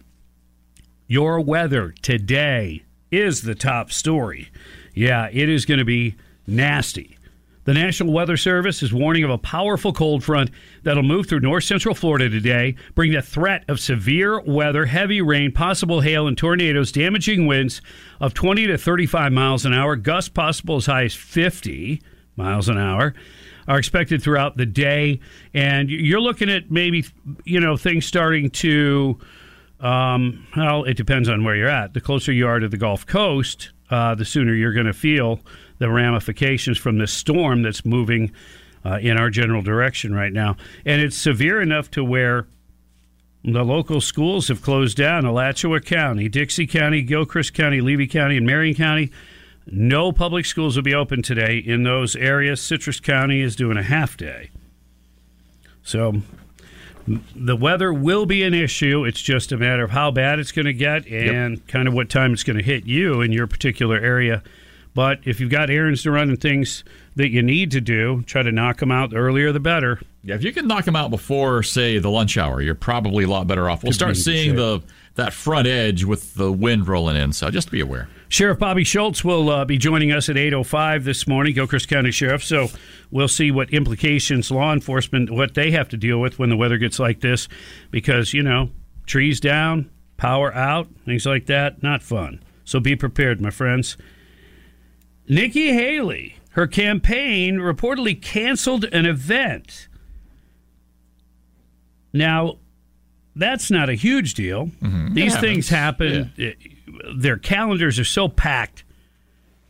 Your 1.08 1.39
weather 1.39 1.94
today 2.02 2.84
is 3.12 3.44
the 3.44 3.54
top 3.54 3.91
story. 3.91 4.50
Yeah, 4.96 5.30
it 5.32 5.50
is 5.50 5.65
going 5.65 5.78
to 5.78 5.86
be 5.86 6.15
nasty. 6.48 7.20
The 7.65 7.76
National 7.76 8.12
Weather 8.12 8.38
Service 8.38 8.82
is 8.82 8.91
warning 8.91 9.24
of 9.24 9.30
a 9.30 9.38
powerful 9.38 9.94
cold 9.94 10.24
front 10.24 10.50
that'll 10.82 11.04
move 11.04 11.28
through 11.28 11.41
north 11.41 11.63
central 11.63 11.94
Florida 11.94 12.28
today, 12.28 12.76
bring 12.96 13.12
the 13.12 13.22
threat 13.22 13.65
of 13.68 13.80
severe 13.80 14.39
weather, 14.41 14.86
heavy 14.86 15.22
rain, 15.22 15.52
possible 15.52 16.02
hail, 16.02 16.28
and 16.28 16.39
tornadoes, 16.39 16.91
damaging 16.91 17.46
winds 17.46 17.82
of 18.20 18.34
20 18.34 18.65
to 18.65 18.78
35 18.78 19.32
miles 19.32 19.63
an 19.63 19.74
hour, 19.74 19.96
gusts 19.96 20.30
possible 20.30 20.78
as 20.78 20.88
high 20.88 21.04
as 21.04 21.13
50 21.13 22.02
miles 22.36 22.68
an 22.68 22.80
hour 22.80 23.13
are 23.68 23.78
expected 23.78 24.22
throughout 24.22 24.58
the 24.58 24.65
day. 24.65 25.20
And 25.54 25.89
you're 25.89 26.22
looking 26.22 26.50
at 26.50 26.72
maybe, 26.72 27.06
you 27.44 27.60
know, 27.60 27.78
things 27.78 28.06
starting 28.06 28.50
to, 28.52 29.20
um, 29.80 30.48
well, 30.56 30.84
it 30.84 30.96
depends 30.96 31.30
on 31.30 31.44
where 31.44 31.56
you're 31.56 31.68
at. 31.68 31.94
The 31.94 32.02
closer 32.02 32.32
you 32.32 32.48
are 32.48 32.60
to 32.60 32.68
the 32.68 32.78
Gulf 32.78 33.06
Coast, 33.06 33.72
uh, 33.90 34.16
the 34.16 34.26
sooner 34.26 34.54
you're 34.54 34.74
going 34.74 34.86
to 34.86 34.94
feel 34.94 35.40
the 35.78 35.90
ramifications 35.90 36.78
from 36.78 36.98
this 36.98 37.12
storm 37.12 37.62
that's 37.62 37.86
moving 37.86 38.32
uh, 38.86 39.00
in 39.02 39.18
our 39.18 39.30
general 39.30 39.62
direction 39.62 40.14
right 40.14 40.32
now. 40.32 40.56
And 40.86 41.02
it's 41.02 41.18
severe 41.18 41.62
enough 41.62 41.92
to 41.92 42.04
where 42.04 42.48
the 43.44 43.64
local 43.64 44.02
schools 44.02 44.48
have 44.48 44.62
closed 44.62 44.98
down. 44.98 45.26
Alachua 45.26 45.82
County, 45.82 46.30
Dixie 46.30 46.68
County, 46.68 47.02
Gilchrist 47.02 47.54
County, 47.54 47.82
Levy 47.82 48.08
County, 48.08 48.38
and 48.38 48.46
Marion 48.46 48.76
County. 48.76 49.12
No 49.68 50.12
public 50.12 50.46
schools 50.46 50.76
will 50.76 50.84
be 50.84 50.94
open 50.94 51.22
today 51.22 51.58
in 51.58 51.84
those 51.84 52.16
areas. 52.16 52.62
Citrus 52.62 53.00
County 53.00 53.42
is 53.42 53.56
doing 53.56 53.78
a 53.78 53.84
half 53.84 54.16
day. 54.16 54.52
So 55.84 56.22
the 57.08 57.56
weather 57.56 57.94
will 57.94 58.26
be 58.26 58.44
an 58.44 58.54
issue. 58.54 59.06
It's 59.06 59.22
just 59.22 59.52
a 59.52 59.58
matter 59.58 59.84
of 59.84 59.91
how 59.91 60.12
bad 60.12 60.39
it's 60.39 60.52
going 60.52 60.65
to 60.65 60.74
get 60.74 61.06
and 61.08 61.58
yep. 61.58 61.68
kind 61.68 61.88
of 61.88 61.94
what 61.94 62.10
time 62.10 62.34
it's 62.34 62.44
going 62.44 62.58
to 62.58 62.63
hit 62.63 62.86
you 62.86 63.22
in 63.22 63.32
your 63.32 63.48
particular 63.48 63.98
area. 63.98 64.41
But 64.96 65.20
if 65.26 65.39
you've 65.41 65.52
got 65.52 65.70
errands 65.70 66.04
to 66.04 66.12
run 66.12 66.30
and 66.30 66.39
things 66.39 66.84
that 67.18 67.30
you 67.30 67.44
need 67.44 67.72
to 67.72 67.82
do, 67.82 68.24
try 68.24 68.44
to 68.44 68.52
knock 68.52 68.80
them 68.80 68.91
out 68.91 69.10
the 69.10 69.18
earlier 69.18 69.52
the 69.52 69.60
better. 69.60 70.00
Yeah, 70.24 70.36
if 70.36 70.44
you 70.44 70.54
can 70.54 70.68
knock 70.68 70.86
them 70.86 70.96
out 70.96 71.12
before, 71.12 71.62
say, 71.63 72.00
the 72.00 72.10
lunch 72.10 72.38
hour, 72.38 72.62
you're 72.62 72.76
probably 72.76 73.26
a 73.26 73.28
lot 73.28 73.46
better 73.46 73.70
off. 73.70 73.84
We'll 73.84 73.94
start 73.94 74.15
seeing 74.18 74.56
the 74.56 74.82
that 75.15 75.34
front 75.34 75.68
edge 75.68 76.04
with 76.04 76.34
the 76.36 76.52
wind 76.52 76.88
rolling 76.88 77.15
in, 77.15 77.32
so 77.32 77.50
just 77.50 77.72
be 77.72 77.80
aware. 77.80 78.10
Sheriff 78.28 78.60
Bobby 78.60 78.84
Schultz 78.84 79.24
will 79.24 79.50
uh, 79.50 79.66
be 79.66 79.78
joining 79.78 80.12
us 80.12 80.30
at 80.30 80.36
8.05 80.36 81.04
this 81.04 81.28
morning, 81.28 81.54
Gilchrist 81.54 81.88
County 81.88 82.12
Sheriff. 82.12 82.44
So 82.44 82.68
we'll 83.12 83.28
see 83.28 83.52
what 83.52 83.72
implications 83.72 84.50
law 84.50 84.74
enforcement, 84.74 85.30
what 85.30 85.54
they 85.54 85.72
have 85.72 85.90
to 85.90 85.98
deal 85.98 86.20
with 86.20 86.40
when 86.40 86.50
the 86.50 86.58
weather 86.58 86.78
gets 86.78 87.00
like 87.00 87.22
this. 87.22 87.48
Because, 87.92 88.34
you 88.34 88.42
know, 88.42 88.72
trees 89.06 89.40
down, 89.40 89.92
power 90.18 90.54
out, 90.54 90.88
things 91.06 91.26
like 91.26 91.46
that, 91.48 91.84
not 91.84 92.02
fun. 92.02 92.44
So 92.64 92.80
be 92.80 92.96
prepared, 92.96 93.40
my 93.40 93.52
friends. 93.52 93.96
Nikki 95.28 95.74
Haley, 95.74 96.38
her 96.52 96.68
campaign 96.68 97.58
reportedly 97.58 98.20
canceled 98.20 98.86
an 98.86 99.06
event. 99.06 99.88
Now, 102.12 102.58
that's 103.36 103.70
not 103.70 103.90
a 103.90 103.94
huge 103.94 104.34
deal. 104.34 104.68
Mm-hmm. 104.82 105.14
These 105.14 105.38
things 105.38 105.70
happen. 105.70 106.32
Yeah 106.38 106.52
their 107.15 107.38
calendars 107.38 108.00
are 108.00 108.06
so 108.06 108.28
packed 108.28 108.84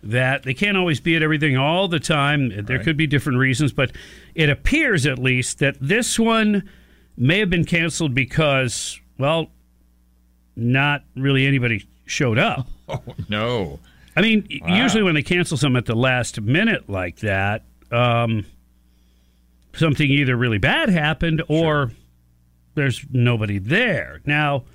that 0.03 0.43
they 0.43 0.53
can't 0.53 0.77
always 0.77 0.99
be 0.99 1.15
at 1.15 1.23
everything 1.23 1.57
all 1.57 1.87
the 1.87 1.99
time. 1.99 2.49
There 2.49 2.77
right. 2.77 2.85
could 2.85 2.95
be 2.95 3.07
different 3.07 3.39
reasons, 3.39 3.73
but 3.73 3.91
it 4.35 4.49
appears 4.49 5.05
at 5.05 5.17
least 5.17 5.59
that 5.59 5.77
this 5.81 6.19
one 6.19 6.69
may 7.17 7.39
have 7.39 7.49
been 7.49 7.65
canceled 7.65 8.13
because, 8.13 8.99
well, 9.17 9.47
not 10.55 11.03
really 11.15 11.47
anybody 11.47 11.85
showed 12.05 12.39
up. 12.39 12.67
Oh, 12.87 13.01
no. 13.29 13.79
I 14.15 14.21
mean, 14.21 14.47
wow. 14.61 14.75
usually 14.75 15.01
when 15.01 15.15
they 15.15 15.23
cancel 15.23 15.57
something 15.57 15.77
at 15.79 15.87
the 15.87 15.95
last 15.95 16.39
minute 16.39 16.87
like 16.87 17.17
that, 17.21 17.63
um, 17.91 18.45
something 19.73 20.07
either 20.07 20.35
really 20.35 20.59
bad 20.59 20.89
happened 20.89 21.41
or 21.47 21.87
sure. 21.87 21.91
there's 22.75 23.03
nobody 23.11 23.57
there. 23.57 24.21
Now, 24.23 24.65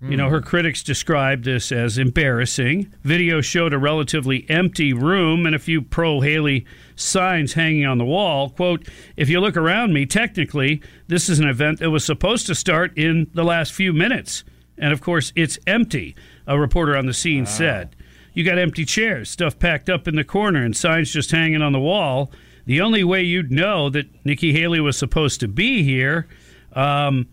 you 0.00 0.16
know, 0.16 0.28
her 0.30 0.40
critics 0.40 0.84
described 0.84 1.44
this 1.44 1.72
as 1.72 1.98
embarrassing. 1.98 2.94
Video 3.02 3.40
showed 3.40 3.74
a 3.74 3.78
relatively 3.78 4.48
empty 4.48 4.92
room 4.92 5.44
and 5.44 5.56
a 5.56 5.58
few 5.58 5.82
pro 5.82 6.20
Haley 6.20 6.64
signs 6.94 7.54
hanging 7.54 7.84
on 7.84 7.98
the 7.98 8.04
wall. 8.04 8.50
Quote, 8.50 8.88
if 9.16 9.28
you 9.28 9.40
look 9.40 9.56
around 9.56 9.92
me, 9.92 10.06
technically, 10.06 10.80
this 11.08 11.28
is 11.28 11.40
an 11.40 11.48
event 11.48 11.80
that 11.80 11.90
was 11.90 12.04
supposed 12.04 12.46
to 12.46 12.54
start 12.54 12.96
in 12.96 13.28
the 13.34 13.42
last 13.42 13.72
few 13.72 13.92
minutes. 13.92 14.44
And 14.76 14.92
of 14.92 15.00
course, 15.00 15.32
it's 15.34 15.58
empty, 15.66 16.14
a 16.46 16.60
reporter 16.60 16.96
on 16.96 17.06
the 17.06 17.14
scene 17.14 17.42
wow. 17.44 17.50
said. 17.50 17.96
You 18.34 18.44
got 18.44 18.56
empty 18.56 18.84
chairs, 18.84 19.28
stuff 19.28 19.58
packed 19.58 19.90
up 19.90 20.06
in 20.06 20.14
the 20.14 20.22
corner, 20.22 20.64
and 20.64 20.76
signs 20.76 21.12
just 21.12 21.32
hanging 21.32 21.60
on 21.60 21.72
the 21.72 21.80
wall. 21.80 22.30
The 22.66 22.80
only 22.80 23.02
way 23.02 23.22
you'd 23.22 23.50
know 23.50 23.90
that 23.90 24.06
Nikki 24.24 24.52
Haley 24.52 24.78
was 24.78 24.96
supposed 24.96 25.40
to 25.40 25.48
be 25.48 25.82
here. 25.82 26.28
Um, 26.72 27.26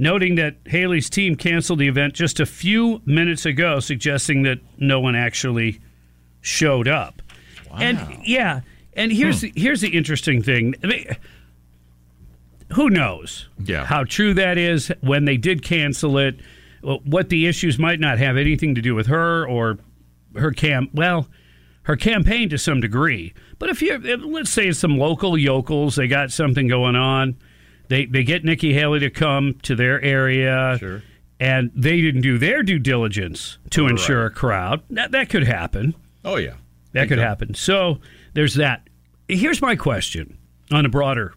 noting 0.00 0.34
that 0.36 0.56
Haley's 0.66 1.10
team 1.10 1.36
canceled 1.36 1.78
the 1.78 1.88
event 1.88 2.14
just 2.14 2.40
a 2.40 2.46
few 2.46 3.02
minutes 3.04 3.44
ago, 3.46 3.80
suggesting 3.80 4.42
that 4.42 4.58
no 4.78 4.98
one 4.98 5.14
actually 5.14 5.80
showed 6.40 6.88
up. 6.88 7.22
Wow. 7.70 7.78
And 7.80 8.18
yeah, 8.24 8.60
and 8.94 9.12
here's 9.12 9.42
hmm. 9.42 9.48
the, 9.48 9.60
here's 9.60 9.80
the 9.80 9.90
interesting 9.90 10.42
thing. 10.42 10.74
I 10.82 10.86
mean, 10.86 11.16
who 12.72 12.88
knows 12.90 13.48
yeah. 13.62 13.84
how 13.84 14.04
true 14.04 14.34
that 14.34 14.58
is 14.58 14.92
when 15.00 15.24
they 15.24 15.36
did 15.36 15.62
cancel 15.62 16.18
it? 16.18 16.40
What 16.82 17.28
the 17.28 17.46
issues 17.46 17.78
might 17.78 18.00
not 18.00 18.18
have 18.18 18.38
anything 18.38 18.74
to 18.74 18.80
do 18.80 18.94
with 18.94 19.06
her 19.08 19.46
or 19.46 19.78
her 20.34 20.50
camp. 20.50 20.90
Well, 20.94 21.28
her 21.82 21.96
campaign 21.96 22.48
to 22.48 22.58
some 22.58 22.80
degree. 22.80 23.34
But 23.58 23.68
if 23.68 23.82
you 23.82 23.98
let's 23.98 24.50
say 24.50 24.72
some 24.72 24.96
local 24.96 25.36
yokels, 25.36 25.96
they 25.96 26.08
got 26.08 26.30
something 26.30 26.68
going 26.68 26.96
on 26.96 27.36
they 27.90 28.06
they 28.06 28.24
get 28.24 28.44
Nikki 28.44 28.72
Haley 28.72 29.00
to 29.00 29.10
come 29.10 29.58
to 29.62 29.74
their 29.74 30.00
area. 30.00 30.76
Sure. 30.78 31.02
And 31.38 31.70
they 31.74 32.00
didn't 32.00 32.20
do 32.20 32.38
their 32.38 32.62
due 32.62 32.78
diligence 32.78 33.58
to 33.70 33.82
right. 33.82 33.90
ensure 33.90 34.24
a 34.26 34.30
crowd. 34.30 34.82
That 34.90 35.10
that 35.10 35.28
could 35.28 35.44
happen. 35.44 35.94
Oh 36.24 36.36
yeah. 36.36 36.54
That 36.92 37.08
could 37.08 37.18
happen. 37.18 37.54
So 37.54 37.98
there's 38.32 38.54
that. 38.54 38.88
Here's 39.28 39.60
my 39.60 39.76
question 39.76 40.38
on 40.72 40.86
a 40.86 40.88
broader 40.88 41.34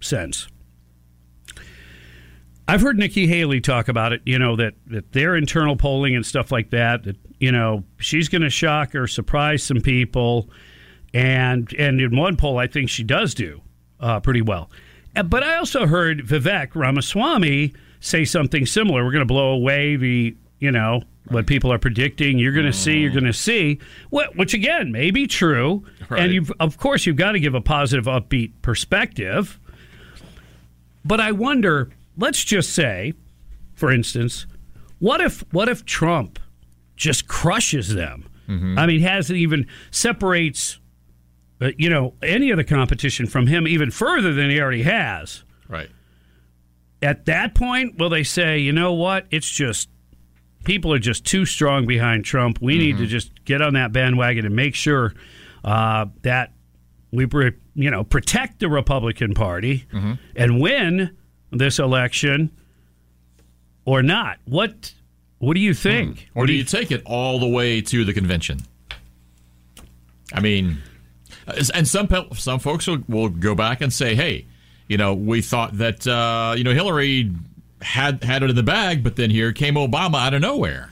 sense. 0.00 0.48
I've 2.66 2.80
heard 2.80 2.98
Nikki 2.98 3.26
Haley 3.26 3.60
talk 3.60 3.88
about 3.88 4.12
it, 4.12 4.22
you 4.24 4.38
know, 4.38 4.54
that, 4.54 4.74
that 4.86 5.10
their 5.10 5.34
internal 5.34 5.74
polling 5.74 6.14
and 6.14 6.24
stuff 6.24 6.52
like 6.52 6.70
that, 6.70 7.02
that, 7.02 7.16
you 7.40 7.50
know, 7.50 7.82
she's 7.98 8.28
going 8.28 8.42
to 8.42 8.50
shock 8.50 8.94
or 8.94 9.08
surprise 9.08 9.64
some 9.64 9.80
people. 9.80 10.48
And, 11.12 11.72
and 11.76 12.00
in 12.00 12.16
one 12.16 12.36
poll, 12.36 12.58
I 12.58 12.68
think 12.68 12.88
she 12.88 13.02
does 13.02 13.34
do 13.34 13.60
uh, 13.98 14.20
pretty 14.20 14.42
well. 14.42 14.70
Uh, 15.16 15.22
but 15.22 15.42
I 15.42 15.56
also 15.56 15.86
heard 15.86 16.26
Vivek 16.26 16.74
Ramaswamy 16.74 17.74
say 18.00 18.24
something 18.24 18.66
similar. 18.66 19.04
We're 19.04 19.12
going 19.12 19.20
to 19.20 19.26
blow 19.26 19.50
away 19.50 19.96
the, 19.96 20.36
you 20.58 20.70
know, 20.70 21.02
what 21.28 21.46
people 21.46 21.72
are 21.72 21.78
predicting. 21.78 22.38
You're 22.38 22.52
going 22.52 22.66
to 22.66 22.72
see, 22.72 22.98
you're 22.98 23.12
going 23.12 23.24
to 23.24 23.32
see, 23.32 23.78
which 24.10 24.54
again 24.54 24.90
may 24.90 25.10
be 25.10 25.26
true. 25.26 25.84
Right. 26.08 26.22
And 26.22 26.32
you've, 26.32 26.52
of 26.58 26.78
course, 26.78 27.06
you've 27.06 27.16
got 27.16 27.32
to 27.32 27.40
give 27.40 27.54
a 27.54 27.60
positive, 27.60 28.06
upbeat 28.06 28.52
perspective. 28.62 29.60
But 31.04 31.20
I 31.20 31.32
wonder, 31.32 31.90
let's 32.16 32.42
just 32.42 32.74
say, 32.74 33.14
for 33.74 33.92
instance, 33.92 34.46
what 34.98 35.20
if 35.20 35.44
what 35.52 35.68
if 35.68 35.84
Trump 35.84 36.38
just 36.96 37.28
crushes 37.28 37.94
them? 37.94 38.28
Mm-hmm. 38.48 38.78
I 38.78 38.86
mean, 38.86 39.00
hasn't 39.00 39.38
even 39.38 39.66
separates 39.90 40.78
uh, 41.60 41.70
you 41.76 41.90
know, 41.90 42.14
any 42.22 42.50
of 42.50 42.56
the 42.56 42.64
competition 42.64 43.26
from 43.26 43.46
him 43.46 43.66
even 43.66 43.90
further 43.90 44.32
than 44.32 44.50
he 44.50 44.60
already 44.60 44.82
has. 44.82 45.44
Right. 45.68 45.90
At 47.02 47.26
that 47.26 47.54
point, 47.54 47.98
will 47.98 48.10
they 48.10 48.22
say, 48.22 48.58
you 48.58 48.72
know 48.72 48.92
what? 48.92 49.26
It's 49.30 49.50
just 49.50 49.88
people 50.64 50.92
are 50.92 50.98
just 50.98 51.24
too 51.24 51.44
strong 51.46 51.86
behind 51.86 52.24
Trump. 52.24 52.60
We 52.60 52.74
mm-hmm. 52.74 52.80
need 52.80 52.96
to 52.98 53.02
mm-hmm. 53.04 53.10
just 53.10 53.44
get 53.44 53.62
on 53.62 53.74
that 53.74 53.92
bandwagon 53.92 54.46
and 54.46 54.54
make 54.54 54.74
sure 54.74 55.14
uh, 55.64 56.06
that 56.22 56.52
we, 57.10 57.26
you 57.74 57.90
know, 57.90 58.04
protect 58.04 58.60
the 58.60 58.68
Republican 58.68 59.34
Party 59.34 59.86
mm-hmm. 59.92 60.12
and 60.36 60.60
win 60.60 61.16
this 61.50 61.78
election 61.78 62.50
or 63.84 64.02
not. 64.02 64.38
What 64.44 64.94
What 65.38 65.54
do 65.54 65.60
you 65.60 65.74
think? 65.74 66.28
Hmm. 66.32 66.38
Or 66.38 66.46
do 66.46 66.52
you, 66.52 66.60
you 66.60 66.64
take 66.64 66.90
it 66.90 67.02
all 67.04 67.38
the 67.38 67.48
way 67.48 67.80
to 67.80 68.04
the 68.04 68.12
convention? 68.12 68.60
I 70.32 70.40
mean, 70.40 70.82
and 71.74 71.86
some 71.86 72.08
some 72.34 72.58
folks 72.58 72.86
will, 72.86 73.02
will 73.08 73.28
go 73.28 73.54
back 73.54 73.80
and 73.80 73.92
say, 73.92 74.14
"Hey, 74.14 74.46
you 74.88 74.96
know, 74.96 75.14
we 75.14 75.40
thought 75.40 75.78
that 75.78 76.06
uh, 76.06 76.54
you 76.56 76.64
know 76.64 76.72
Hillary 76.72 77.32
had 77.80 78.24
had 78.24 78.42
it 78.42 78.50
in 78.50 78.56
the 78.56 78.62
bag, 78.62 79.02
but 79.02 79.16
then 79.16 79.30
here 79.30 79.52
came 79.52 79.74
Obama 79.74 80.26
out 80.26 80.34
of 80.34 80.40
nowhere, 80.40 80.90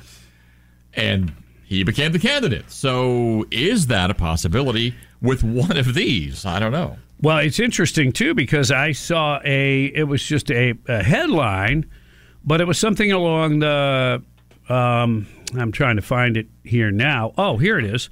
and 0.94 1.32
he 1.64 1.82
became 1.82 2.12
the 2.12 2.18
candidate. 2.18 2.70
So, 2.70 3.44
is 3.50 3.88
that 3.88 4.10
a 4.10 4.14
possibility 4.14 4.94
with 5.20 5.42
one 5.42 5.76
of 5.76 5.94
these? 5.94 6.46
I 6.46 6.58
don't 6.58 6.72
know. 6.72 6.96
Well, 7.20 7.38
it's 7.38 7.58
interesting 7.58 8.12
too 8.12 8.34
because 8.34 8.70
I 8.70 8.92
saw 8.92 9.40
a 9.44 9.86
it 9.86 10.04
was 10.04 10.22
just 10.22 10.50
a, 10.50 10.74
a 10.86 11.02
headline, 11.02 11.90
but 12.44 12.60
it 12.60 12.66
was 12.66 12.78
something 12.78 13.12
along 13.12 13.58
the. 13.58 14.22
Um, 14.68 15.26
I'm 15.56 15.72
trying 15.72 15.96
to 15.96 16.02
find 16.02 16.36
it 16.36 16.46
here 16.62 16.90
now. 16.90 17.32
Oh, 17.36 17.56
here 17.56 17.78
it 17.78 17.84
is. 17.84 18.10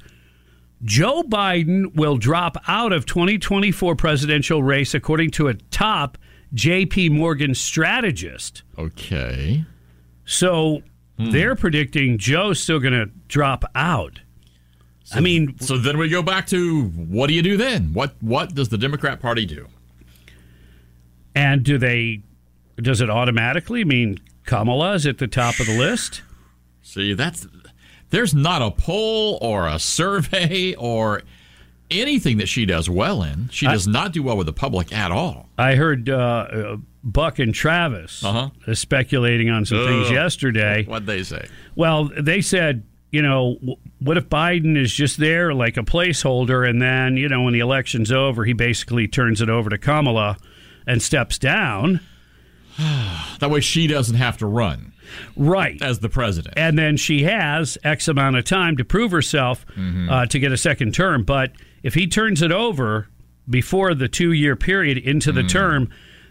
Joe 0.85 1.23
Biden 1.23 1.95
will 1.95 2.17
drop 2.17 2.57
out 2.69 2.93
of 2.93 3.07
2024 3.07 3.97
presidential 3.97 4.63
race, 4.63 4.95
according 4.95 5.31
to 5.33 5.49
a 5.49 5.55
top 5.55 6.19
J.P. 6.55 7.09
Morgan 7.11 7.55
strategist. 7.55 8.63
Okay. 8.79 9.65
So 10.25 10.83
hmm. 11.19 11.31
they're 11.31 11.57
predicting 11.57 12.19
Joe's 12.19 12.61
still 12.61 12.79
going 12.79 12.93
to 12.93 13.07
drop 13.29 13.65
out. 13.75 14.21
So, 15.05 15.19
I 15.19 15.21
mean, 15.21 15.59
so 15.61 15.79
then 15.79 15.99
we 15.99 16.09
go 16.09 16.23
back 16.23 16.49
to 16.49 16.85
what 16.85 17.29
do 17.29 17.35
you 17.35 17.43
do 17.43 17.57
then? 17.57 17.93
What 17.93 18.15
what 18.21 18.55
does 18.55 18.71
the 18.71 18.79
Democrat 18.79 19.21
Party 19.21 19.47
do? 19.47 19.69
And 21.33 21.63
do 21.63 21.79
they? 21.79 22.23
Does 22.77 23.01
it 23.01 23.09
automatically 23.09 23.85
mean 23.85 24.19
Kamala 24.47 24.95
is 24.95 25.07
at 25.07 25.19
the 25.19 25.29
top 25.29 25.61
of 25.61 25.67
the 25.67 25.79
list? 25.79 26.23
See, 26.83 27.15
that's 27.15 27.47
there's 28.11 28.35
not 28.35 28.63
a 28.63 28.71
poll 28.71 29.39
or 29.43 29.67
a 29.69 29.79
survey 29.79 30.75
or 30.75 31.23
anything 31.91 32.39
that 32.39 32.49
she 32.49 32.67
does 32.67 32.91
well 32.91 33.23
in. 33.23 33.49
She 33.51 33.67
does 33.67 33.87
I, 33.87 33.91
not 33.93 34.13
do 34.13 34.23
well 34.23 34.37
with 34.37 34.47
the 34.47 34.53
public 34.53 34.93
at 34.93 35.11
all. 35.13 35.49
I 35.57 35.75
heard 35.77 36.09
uh, 36.09 36.77
Buck 37.05 37.39
and 37.39 37.55
Travis 37.55 38.25
Uh-huh. 38.25 38.51
uh, 38.67 38.75
speculating 38.75 39.51
on 39.51 39.65
some 39.65 39.85
things 39.87 40.11
yesterday. 40.11 40.85
What'd 40.85 41.07
they 41.07 41.23
say? 41.23 41.47
Well, 41.77 42.11
they 42.19 42.41
said, 42.41 42.83
you 43.13 43.23
know, 43.23 43.57
what 44.01 44.17
if 44.17 44.29
Biden 44.29 44.77
is 44.77 44.93
just 44.93 45.19
there 45.19 45.55
like 45.55 45.77
a 45.77 45.83
placeholder, 45.83 46.69
and 46.69 46.83
then, 46.83 47.17
you 47.17 47.29
know, 47.29 47.43
when 47.43 47.53
the 47.53 47.61
election's 47.61 48.11
over, 48.11 48.45
he 48.45 48.53
basically 48.53 49.07
turns 49.07 49.41
it 49.41 49.49
over 49.49 49.71
to 49.71 49.79
Kamala 49.79 50.39
and 50.89 51.01
steps 51.01 51.39
down? 51.39 52.01
That 53.39 53.51
way 53.51 53.61
she 53.61 53.87
doesn't 53.87 54.17
have 54.17 54.39
to 54.39 54.47
run 54.47 54.93
Right. 55.37 55.81
as 55.83 56.01
the 56.01 56.09
president. 56.09 56.55
And 56.57 56.79
then 56.79 56.97
she 56.97 57.23
has 57.25 57.79
X 57.85 58.09
amount 58.09 58.37
of 58.37 58.45
time 58.45 58.77
to 58.79 58.85
prove 58.85 59.11
herself 59.13 59.65
Mm-hmm. 59.77 60.09
uh, 60.11 60.27
to 60.27 60.39
get 60.39 60.53
a 60.53 60.57
second 60.57 60.95
term. 60.95 61.23
But 61.23 61.53
if 61.83 61.95
he 61.95 62.07
turns 62.07 62.43
it 62.43 62.51
over 62.53 63.09
before 63.49 63.95
the 63.95 64.09
two 64.09 64.33
year 64.33 64.57
period 64.57 64.99
into 64.99 65.33
the 65.33 65.43
term, 65.45 65.89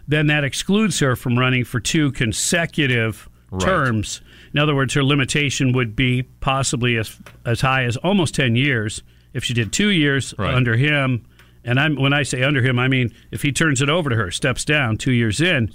then 0.08 0.26
that 0.26 0.44
excludes 0.44 0.98
her 1.00 1.16
from 1.16 1.38
running 1.38 1.64
for 1.64 1.80
two 1.80 2.12
consecutive 2.12 3.28
Right. 3.50 3.60
terms. 3.62 4.20
In 4.52 4.58
other 4.58 4.74
words, 4.74 4.94
her 4.94 5.04
limitation 5.04 5.72
would 5.72 5.94
be 5.94 6.24
possibly 6.40 6.96
as 6.96 7.16
as 7.44 7.60
high 7.60 7.84
as 7.84 7.96
almost 7.98 8.34
ten 8.34 8.56
years 8.56 9.02
if 9.34 9.44
she 9.44 9.54
did 9.54 9.72
two 9.72 9.88
years 9.88 10.34
Right. 10.36 10.52
under 10.54 10.76
him. 10.76 11.24
And 11.64 11.78
I'm 11.78 11.94
when 11.96 12.12
I 12.12 12.24
say 12.24 12.42
under 12.42 12.60
him, 12.62 12.78
I 12.78 12.88
mean 12.88 13.12
if 13.30 13.42
he 13.42 13.52
turns 13.52 13.80
it 13.80 13.88
over 13.88 14.10
to 14.10 14.16
her, 14.16 14.30
steps 14.32 14.64
down 14.64 14.96
two 14.96 15.12
years 15.12 15.40
in. 15.40 15.70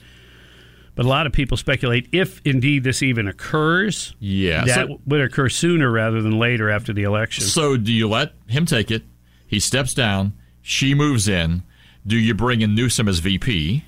But 0.95 1.05
a 1.05 1.07
lot 1.09 1.25
of 1.25 1.31
people 1.33 1.55
speculate 1.57 2.09
if 2.11 2.41
indeed 2.43 2.83
this 2.83 3.01
even 3.01 3.27
occurs, 3.27 4.13
Yeah, 4.19 4.65
that 4.65 4.87
so- 4.87 4.99
would 5.05 5.21
occur 5.21 5.47
sooner 5.49 5.89
rather 5.89 6.21
than 6.21 6.37
later 6.37 6.69
after 6.69 6.91
the 6.93 7.03
election. 7.03 7.43
So 7.45 7.77
do 7.77 7.93
you 7.93 8.09
let 8.09 8.33
him 8.47 8.65
take 8.65 8.91
it? 8.91 9.03
He 9.47 9.59
steps 9.59 9.93
down. 9.93 10.33
She 10.61 10.93
moves 10.93 11.27
in. 11.27 11.63
Do 12.05 12.17
you 12.17 12.33
bring 12.33 12.61
in 12.61 12.75
Newsom 12.75 13.07
as 13.07 13.19
VP? 13.19 13.85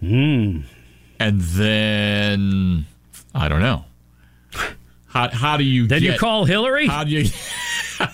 Hmm. 0.00 0.60
And 1.18 1.40
then 1.40 2.86
I 3.34 3.48
don't 3.48 3.60
know. 3.60 3.84
How, 5.06 5.28
how 5.30 5.56
do 5.56 5.64
you 5.64 5.86
Then 5.86 6.02
you 6.02 6.16
call 6.18 6.44
Hillary? 6.44 6.86
How 6.86 7.04
do 7.04 7.10
you? 7.10 7.30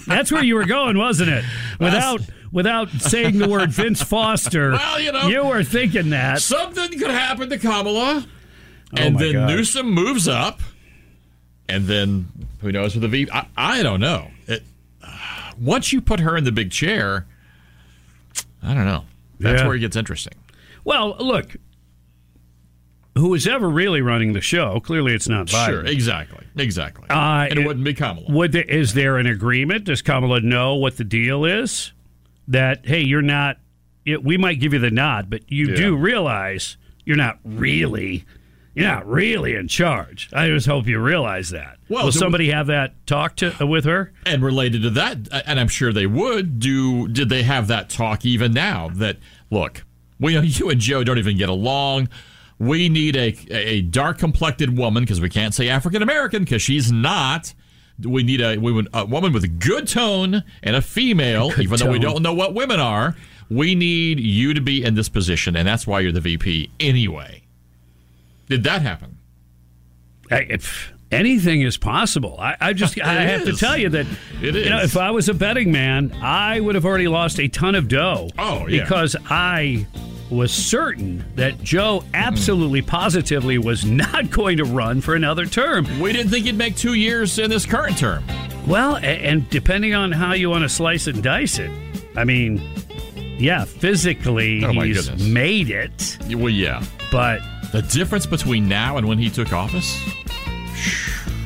That's 0.06 0.30
where 0.32 0.42
you 0.44 0.56
were 0.56 0.66
going, 0.66 0.98
wasn't 0.98 1.30
it? 1.30 1.44
Without 1.80 2.20
without 2.52 2.90
saying 2.90 3.38
the 3.38 3.48
word 3.48 3.70
Vince 3.70 4.02
Foster, 4.02 4.72
Well, 4.72 5.00
you 5.00 5.12
know. 5.12 5.28
you 5.28 5.44
were 5.44 5.64
thinking 5.64 6.10
that. 6.10 6.40
Something 6.40 6.98
could 6.98 7.10
happen 7.10 7.48
to 7.50 7.58
Kamala, 7.58 8.26
and 8.96 9.16
Oh 9.16 9.18
my 9.18 9.22
then 9.22 9.32
gosh. 9.34 9.50
Newsom 9.50 9.90
moves 9.90 10.28
up, 10.28 10.60
and 11.68 11.84
then 11.86 12.28
who 12.60 12.72
knows 12.72 12.94
with 12.94 13.02
the 13.02 13.08
VP? 13.08 13.30
I, 13.32 13.46
I 13.56 13.82
don't 13.82 14.00
know. 14.00 14.28
It, 14.46 14.62
once 15.60 15.92
you 15.92 16.00
put 16.00 16.20
her 16.20 16.36
in 16.36 16.44
the 16.44 16.52
big 16.52 16.70
chair, 16.70 17.26
I 18.62 18.74
don't 18.74 18.86
know. 18.86 19.04
That's 19.40 19.60
Yeah. 19.60 19.66
where 19.66 19.76
it 19.76 19.80
gets 19.80 19.96
interesting. 19.96 20.34
Well, 20.84 21.16
look, 21.18 21.56
who 23.14 23.34
is 23.34 23.46
ever 23.46 23.68
really 23.68 24.00
running 24.00 24.32
the 24.32 24.40
show? 24.40 24.80
Clearly, 24.80 25.12
it's 25.14 25.28
not 25.28 25.48
Biden. 25.48 25.66
Sure, 25.66 25.84
exactly, 25.84 26.46
exactly. 26.56 27.08
Uh, 27.10 27.46
and 27.50 27.58
it, 27.58 27.66
wouldn't 27.66 27.84
be 27.84 27.92
Kamala. 27.94 28.26
Would 28.30 28.52
there, 28.52 28.62
is 28.62 28.94
there 28.94 29.16
an 29.18 29.26
agreement? 29.26 29.84
Does 29.84 30.02
Kamala 30.02 30.40
know 30.40 30.76
what 30.76 30.96
the 30.96 31.04
deal 31.04 31.44
is? 31.44 31.92
That 32.48 32.86
hey, 32.86 33.02
you're 33.02 33.22
not. 33.22 33.58
It, 34.04 34.24
we 34.24 34.38
might 34.38 34.58
give 34.60 34.72
you 34.72 34.78
the 34.78 34.90
nod, 34.90 35.28
but 35.30 35.50
you 35.52 35.68
Yeah. 35.68 35.76
do 35.76 35.96
realize 35.96 36.76
you're 37.04 37.16
not 37.16 37.38
really. 37.44 38.24
You're 38.74 38.86
not 38.86 39.08
really 39.08 39.54
in 39.56 39.66
charge. 39.66 40.28
I 40.32 40.46
just 40.48 40.66
hope 40.66 40.86
you 40.86 41.00
realize 41.00 41.50
that. 41.50 41.78
Well, 41.88 42.04
Will 42.04 42.12
somebody 42.12 42.50
have 42.50 42.68
that 42.68 42.94
talk 43.08 43.34
to 43.36 43.60
uh, 43.60 43.66
with 43.66 43.84
her? 43.86 44.12
And 44.24 44.40
related 44.42 44.82
to 44.82 44.90
that, 44.90 45.18
and 45.46 45.58
I'm 45.58 45.66
sure 45.66 45.92
they 45.92 46.06
would. 46.06 46.60
Do 46.60 47.08
did 47.08 47.28
they 47.28 47.42
have 47.42 47.66
that 47.68 47.88
talk 47.90 48.24
even 48.24 48.52
now? 48.52 48.88
That 48.94 49.16
look, 49.50 49.84
we 50.20 50.34
know 50.34 50.40
you 50.42 50.70
and 50.70 50.80
Joe 50.80 51.02
don't 51.02 51.18
even 51.18 51.36
get 51.36 51.48
along. 51.48 52.08
We 52.60 52.88
need 52.88 53.16
a 53.16 53.34
a 53.50 53.80
dark 53.82 54.18
complected 54.18 54.76
woman 54.78 55.02
because 55.02 55.20
we 55.20 55.28
can't 55.28 55.54
say 55.54 55.68
African 55.68 56.00
American 56.02 56.44
because 56.44 56.62
she's 56.62 56.92
not. 56.92 57.52
We 58.04 58.22
need 58.22 58.40
a 58.40 58.56
we 58.58 58.70
would- 58.72 58.88
a 58.92 59.04
woman 59.04 59.32
with 59.32 59.44
a 59.44 59.48
good 59.48 59.88
tone 59.88 60.44
and 60.62 60.76
a 60.76 60.82
female, 60.82 61.50
Good 61.50 61.64
even 61.64 61.78
though 61.78 61.90
we 61.90 61.98
don't 61.98 62.22
know 62.22 62.34
what 62.34 62.54
women 62.54 62.78
are. 62.80 63.16
We 63.50 63.74
need 63.74 64.20
you 64.20 64.52
to 64.54 64.60
be 64.60 64.84
in 64.84 64.94
this 64.94 65.08
position, 65.08 65.56
and 65.56 65.66
that's 65.66 65.86
why 65.86 66.00
you're 66.00 66.12
the 66.12 66.20
VP 66.20 66.70
anyway. 66.78 67.42
Did 68.48 68.62
that 68.64 68.82
happen? 68.82 69.16
I- 70.30 70.46
If 70.50 70.92
anything 71.10 71.62
is 71.62 71.78
possible, 71.78 72.36
I, 72.38 72.56
I 72.60 72.72
just 72.74 73.00
I 73.02 73.22
have 73.22 73.44
to 73.46 73.54
tell 73.54 73.76
you 73.78 73.88
that 73.88 74.06
It 74.42 74.54
you 74.54 74.68
know 74.70 74.82
if 74.82 74.96
I 74.96 75.10
was 75.10 75.28
a 75.30 75.34
betting 75.34 75.72
man, 75.72 76.12
I 76.22 76.60
would 76.60 76.74
have 76.74 76.84
already 76.84 77.08
lost 77.08 77.40
a 77.40 77.48
ton 77.48 77.74
of 77.74 77.88
dough. 77.88 78.28
Oh, 78.38 78.66
yeah. 78.68 78.82
because 78.82 79.16
I 79.30 79.86
was 80.30 80.52
certain 80.52 81.24
that 81.36 81.62
Joe 81.62 82.04
absolutely 82.14 82.82
positively 82.82 83.56
was 83.58 83.84
not 83.84 84.30
going 84.30 84.58
to 84.58 84.64
run 84.64 85.00
for 85.00 85.14
another 85.14 85.46
term. 85.46 85.86
We 86.00 86.12
didn't 86.12 86.30
think 86.30 86.46
he'd 86.46 86.56
make 86.58 86.76
two 86.76 86.94
years 86.94 87.38
in 87.38 87.48
this 87.50 87.64
current 87.64 87.96
term. 87.98 88.22
Well, 88.66 88.96
a- 88.96 89.00
and 89.00 89.48
depending 89.50 89.94
on 89.94 90.12
how 90.12 90.34
you 90.34 90.50
want 90.50 90.62
to 90.64 90.68
slice 90.68 91.06
and 91.06 91.22
dice 91.22 91.58
it, 91.58 91.70
I 92.16 92.24
mean, 92.24 92.60
yeah, 93.38 93.64
physically 93.64 94.64
Oh, 94.64 94.72
my 94.72 94.86
he's 94.86 95.08
goodness. 95.08 95.26
made 95.28 95.70
it, 95.70 96.18
Well, 96.28 96.50
yeah. 96.50 96.84
but 97.10 97.40
The 97.72 97.82
difference 97.82 98.26
between 98.26 98.68
now 98.68 98.96
and 98.98 99.06
when 99.08 99.18
he 99.18 99.30
took 99.30 99.52
office? 99.52 99.96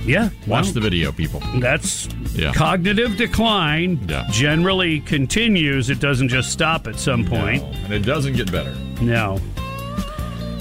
Yeah, 0.06 0.30
Watch 0.46 0.64
well, 0.66 0.72
the 0.74 0.80
video, 0.80 1.12
people. 1.12 1.42
That's 1.56 2.08
Yeah. 2.34 2.52
cognitive 2.52 3.16
decline 3.16 3.98
Yeah. 4.08 4.26
generally 4.30 5.00
continues. 5.00 5.90
It 5.90 6.00
doesn't 6.00 6.28
just 6.28 6.50
stop 6.50 6.86
at 6.86 6.98
some 6.98 7.24
point. 7.24 7.62
No, 7.62 7.78
and 7.84 7.92
it 7.92 8.02
doesn't 8.04 8.34
get 8.34 8.50
better. 8.50 8.74
No. 9.00 9.40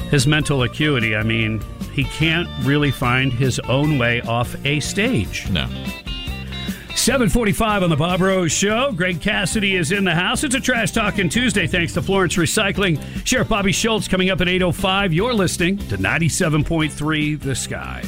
His 0.09 0.27
mental 0.27 0.63
acuity, 0.63 1.15
I 1.15 1.23
mean, 1.23 1.61
he 1.93 2.03
can't 2.03 2.47
really 2.63 2.91
find 2.91 3.31
his 3.31 3.59
own 3.59 3.97
way 3.97 4.21
off 4.21 4.55
a 4.65 4.79
stage. 4.81 5.47
No. 5.49 5.67
745 6.95 7.83
on 7.83 7.89
the 7.89 7.95
Bob 7.95 8.21
Rose 8.21 8.51
Show. 8.51 8.91
Greg 8.91 9.21
Cassidy 9.21 9.75
is 9.75 9.91
in 9.91 10.03
the 10.03 10.13
house. 10.13 10.43
It's 10.43 10.53
a 10.53 10.59
Trash 10.59 10.91
Talking 10.91 11.29
Tuesday 11.29 11.65
thanks 11.65 11.93
to 11.93 12.01
Florence 12.01 12.35
Recycling. 12.35 12.99
Sheriff 13.25 13.47
Bobby 13.47 13.71
Schultz 13.71 14.07
coming 14.07 14.29
up 14.29 14.39
at 14.41 14.47
805. 14.47 15.11
You're 15.13 15.33
listening 15.33 15.77
to 15.87 15.97
97.3 15.97 17.35
The 17.35 17.55
Sky. 17.55 18.03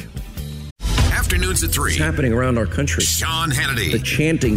Afternoons 1.54 1.76
at 1.76 1.82
3. 1.82 1.90
It's 1.92 2.00
happening 2.00 2.32
around 2.32 2.58
our 2.58 2.66
country. 2.66 3.04
Sean 3.04 3.48
Hannity. 3.50 3.92
The 3.92 4.00
chanting. 4.00 4.56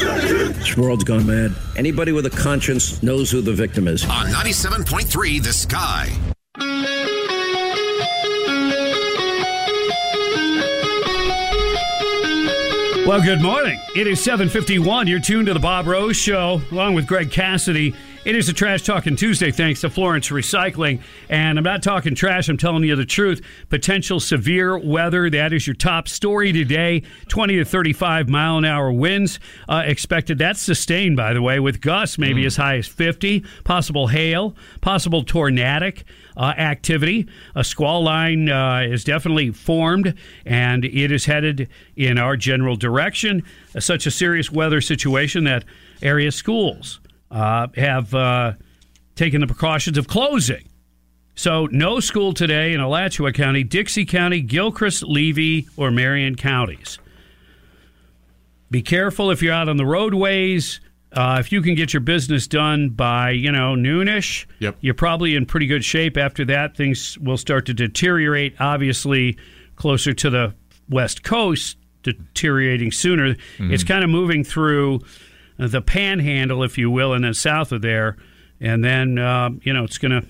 This 0.00 0.76
world's 0.76 1.04
gone 1.04 1.26
mad. 1.26 1.54
Anybody 1.76 2.10
with 2.10 2.26
a 2.26 2.30
conscience 2.30 3.00
knows 3.04 3.30
who 3.30 3.40
the 3.40 3.52
victim 3.52 3.86
is. 3.86 4.04
On 4.04 4.26
97.3 4.26 5.42
The 5.42 5.52
Sky. 5.52 6.12
Well, 13.06 13.22
good 13.22 13.40
morning. 13.40 13.80
It 13.94 14.08
is 14.08 14.22
751. 14.22 15.06
You're 15.06 15.20
tuned 15.20 15.46
to 15.46 15.54
the 15.54 15.60
Bob 15.60 15.86
Rose 15.86 16.16
Show, 16.16 16.60
along 16.72 16.94
with 16.94 17.06
Greg 17.06 17.30
Cassidy. 17.30 17.94
It 18.28 18.36
is 18.36 18.46
a 18.50 18.52
Trash 18.52 18.82
Talking 18.82 19.16
Tuesday, 19.16 19.50
thanks 19.50 19.80
to 19.80 19.88
Florence 19.88 20.28
Recycling. 20.28 21.00
And 21.30 21.56
I'm 21.56 21.64
not 21.64 21.82
talking 21.82 22.14
trash, 22.14 22.50
I'm 22.50 22.58
telling 22.58 22.84
you 22.84 22.94
the 22.94 23.06
truth. 23.06 23.40
Potential 23.70 24.20
severe 24.20 24.76
weather, 24.76 25.30
that 25.30 25.54
is 25.54 25.66
your 25.66 25.72
top 25.72 26.08
story 26.08 26.52
today. 26.52 27.04
20 27.28 27.56
to 27.56 27.64
35 27.64 28.28
mile 28.28 28.58
an 28.58 28.66
hour 28.66 28.92
winds 28.92 29.40
uh, 29.66 29.82
expected. 29.86 30.36
That's 30.36 30.60
sustained, 30.60 31.16
by 31.16 31.32
the 31.32 31.40
way, 31.40 31.58
with 31.58 31.80
gusts 31.80 32.18
maybe 32.18 32.44
as 32.44 32.56
high 32.56 32.76
as 32.76 32.86
50. 32.86 33.44
Possible 33.64 34.08
hail, 34.08 34.54
possible 34.82 35.24
tornadic 35.24 36.04
uh, 36.36 36.52
activity. 36.58 37.26
A 37.54 37.64
squall 37.64 38.04
line 38.04 38.50
uh, 38.50 38.80
is 38.80 39.04
definitely 39.04 39.52
formed, 39.52 40.12
and 40.44 40.84
it 40.84 41.10
is 41.10 41.24
headed 41.24 41.70
in 41.96 42.18
our 42.18 42.36
general 42.36 42.76
direction. 42.76 43.42
Uh, 43.74 43.80
such 43.80 44.04
a 44.04 44.10
serious 44.10 44.52
weather 44.52 44.82
situation 44.82 45.44
that 45.44 45.64
area 46.02 46.30
schools 46.30 47.00
uh, 47.30 47.68
have 47.76 48.14
uh, 48.14 48.52
taken 49.16 49.40
the 49.40 49.46
precautions 49.46 49.98
of 49.98 50.08
closing. 50.08 50.64
So, 51.34 51.66
no 51.70 52.00
school 52.00 52.32
today 52.34 52.72
in 52.72 52.80
Alachua 52.80 53.32
County, 53.32 53.62
Dixie 53.62 54.04
County, 54.04 54.40
Gilchrist, 54.40 55.04
Levy, 55.04 55.68
or 55.76 55.90
Marion 55.92 56.34
counties. 56.34 56.98
Be 58.70 58.82
careful 58.82 59.30
if 59.30 59.40
you're 59.42 59.54
out 59.54 59.68
on 59.68 59.76
the 59.76 59.86
roadways. 59.86 60.80
Uh, 61.12 61.36
if 61.40 61.52
you 61.52 61.62
can 61.62 61.74
get 61.74 61.94
your 61.94 62.00
business 62.02 62.46
done 62.46 62.90
by, 62.90 63.30
you 63.30 63.50
know, 63.50 63.74
noonish, 63.74 64.44
Yep. 64.58 64.76
you're 64.82 64.92
probably 64.94 65.36
in 65.36 65.46
pretty 65.46 65.66
good 65.66 65.82
shape. 65.84 66.18
After 66.18 66.44
that, 66.46 66.76
things 66.76 67.16
will 67.18 67.38
start 67.38 67.64
to 67.66 67.74
deteriorate. 67.74 68.54
Obviously, 68.60 69.38
closer 69.76 70.12
to 70.12 70.28
the 70.28 70.54
west 70.90 71.22
coast, 71.22 71.78
deteriorating 72.02 72.92
sooner. 72.92 73.36
It's 73.58 73.84
kind 73.84 74.04
of 74.04 74.10
moving 74.10 74.44
through 74.44 75.00
the 75.58 75.82
panhandle, 75.82 76.62
if 76.62 76.78
you 76.78 76.90
will, 76.90 77.12
and 77.12 77.24
then 77.24 77.34
south 77.34 77.72
of 77.72 77.82
there, 77.82 78.16
and 78.60 78.84
then 78.84 79.18
um, 79.18 79.60
you 79.64 79.72
know 79.72 79.84
it's 79.84 79.98
gonna 79.98 80.22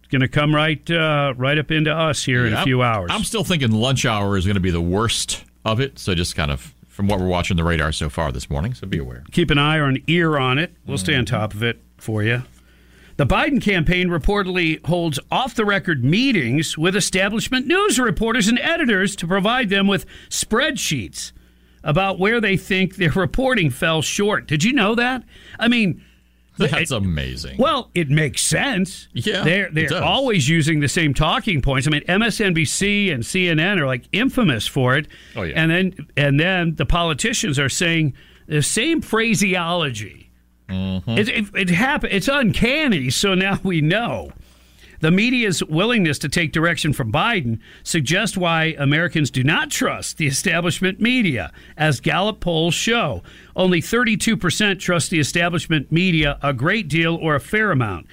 it's 0.00 0.08
gonna 0.10 0.28
come 0.28 0.54
right 0.54 0.90
uh, 0.90 1.34
right 1.36 1.56
up 1.56 1.70
into 1.70 1.92
us 1.92 2.24
here 2.24 2.46
in 2.46 2.52
a 2.52 2.62
few 2.62 2.82
hours. 2.82 3.10
I'm 3.12 3.24
still 3.24 3.44
thinking 3.44 3.70
lunch 3.70 4.04
hour 4.04 4.36
is 4.36 4.44
going 4.44 4.54
to 4.54 4.60
be 4.60 4.70
the 4.70 4.80
worst 4.80 5.44
of 5.64 5.80
it. 5.80 5.98
So 5.98 6.14
just 6.14 6.36
kind 6.36 6.50
of 6.50 6.74
from 6.88 7.08
what 7.08 7.20
we're 7.20 7.26
watching 7.26 7.56
the 7.56 7.64
radar 7.64 7.92
so 7.92 8.08
far 8.08 8.32
this 8.32 8.48
morning. 8.48 8.74
So 8.74 8.86
be 8.86 8.98
aware. 8.98 9.22
keep 9.30 9.50
an 9.50 9.58
eye 9.58 9.76
or 9.76 9.84
an 9.84 10.02
ear 10.06 10.38
on 10.38 10.58
it. 10.58 10.74
We'll 10.86 10.98
stay 10.98 11.14
on 11.14 11.26
top 11.26 11.54
of 11.54 11.62
it 11.62 11.80
for 11.98 12.22
you. 12.22 12.42
The 13.18 13.26
Biden 13.26 13.62
campaign 13.62 14.08
reportedly 14.08 14.84
holds 14.86 15.18
off 15.30 15.54
the 15.54 15.64
record 15.64 16.04
meetings 16.04 16.76
with 16.76 16.94
establishment 16.94 17.66
news 17.66 17.98
reporters 17.98 18.46
and 18.46 18.58
editors 18.58 19.16
to 19.16 19.26
provide 19.26 19.70
them 19.70 19.86
with 19.86 20.04
spreadsheets 20.28 21.32
about 21.86 22.18
where 22.18 22.40
they 22.40 22.58
think 22.58 22.96
their 22.96 23.10
reporting 23.14 23.70
fell 23.70 24.02
short. 24.02 24.46
Did 24.46 24.62
you 24.62 24.74
know 24.74 24.94
that? 24.96 25.22
I 25.58 25.68
mean, 25.68 26.04
That's 26.58 26.90
amazing. 26.90 27.56
well, 27.58 27.90
it 27.94 28.10
makes 28.10 28.42
sense. 28.42 29.08
Yeah, 29.14 29.42
they're 29.44 29.70
they're 29.70 30.02
always 30.02 30.48
using 30.48 30.80
the 30.80 30.88
same 30.88 31.14
talking 31.14 31.62
points. 31.62 31.86
I 31.86 31.90
mean, 31.90 32.02
MSNBC 32.02 33.12
and 33.14 33.22
CNN 33.22 33.78
are 33.80 33.86
like 33.86 34.04
infamous 34.12 34.66
for 34.66 34.96
it. 34.96 35.06
Oh, 35.34 35.42
yeah. 35.42 35.54
and 35.56 35.70
then 35.70 36.08
and 36.16 36.38
then 36.38 36.74
the 36.74 36.86
politicians 36.86 37.58
are 37.58 37.68
saying 37.70 38.14
the 38.46 38.62
same 38.62 39.00
phraseology. 39.00 40.30
Mm-hmm. 40.68 41.10
It 41.10 41.28
it, 41.28 41.44
it 41.54 41.70
happen, 41.70 42.10
It's 42.12 42.28
uncanny. 42.28 43.10
So 43.10 43.34
now 43.34 43.60
we 43.62 43.80
know. 43.80 44.32
The 45.00 45.10
media's 45.10 45.62
willingness 45.64 46.18
to 46.20 46.28
take 46.28 46.52
direction 46.52 46.92
from 46.92 47.12
Biden 47.12 47.60
suggests 47.82 48.36
why 48.36 48.74
Americans 48.78 49.30
do 49.30 49.44
not 49.44 49.70
trust 49.70 50.16
the 50.16 50.26
establishment 50.26 51.00
media, 51.00 51.52
as 51.76 52.00
Gallup 52.00 52.40
polls 52.40 52.74
show. 52.74 53.22
Only 53.54 53.80
32% 53.80 54.78
trust 54.78 55.10
the 55.10 55.20
establishment 55.20 55.92
media 55.92 56.38
a 56.42 56.52
great 56.52 56.88
deal 56.88 57.16
or 57.16 57.34
a 57.34 57.40
fair 57.40 57.70
amount. 57.70 58.06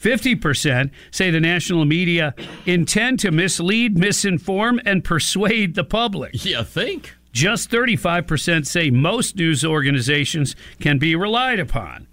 50% 0.00 0.90
say 1.10 1.30
the 1.30 1.40
national 1.40 1.84
media 1.84 2.34
intend 2.66 3.18
to 3.20 3.30
mislead, 3.30 3.96
misinform, 3.96 4.80
and 4.84 5.04
persuade 5.04 5.74
the 5.74 5.84
public. 5.84 6.44
You 6.48 6.62
think? 6.64 7.14
Just 7.32 7.70
35% 7.70 8.66
say 8.66 8.90
most 8.90 9.36
news 9.36 9.64
organizations 9.64 10.56
can 10.80 10.98
be 10.98 11.14
relied 11.14 11.60
upon. 11.60 12.06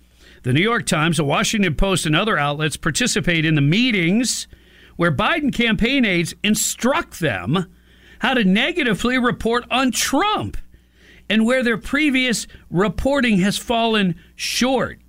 The 0.46 0.54
New 0.54 0.62
York 0.62 0.86
Times, 0.86 1.18
the 1.18 1.24
Washington 1.24 1.74
Post, 1.74 2.06
and 2.06 2.16
other 2.16 2.38
outlets 2.38 2.78
participate 2.78 3.46
in 3.46 3.56
the 3.56 3.62
meetings 3.62 4.48
where 4.96 5.12
Biden 5.12 5.52
campaign 5.52 6.06
aides 6.06 6.36
instruct 6.44 7.20
them 7.20 7.66
how 8.20 8.36
to 8.36 8.44
negatively 8.44 9.18
report 9.18 9.66
on 9.72 9.90
Trump 9.90 10.56
and 11.28 11.48
where 11.48 11.64
their 11.64 11.80
previous 11.80 12.46
reporting 12.70 13.40
has 13.40 13.58
fallen 13.58 14.14
short. 14.36 15.00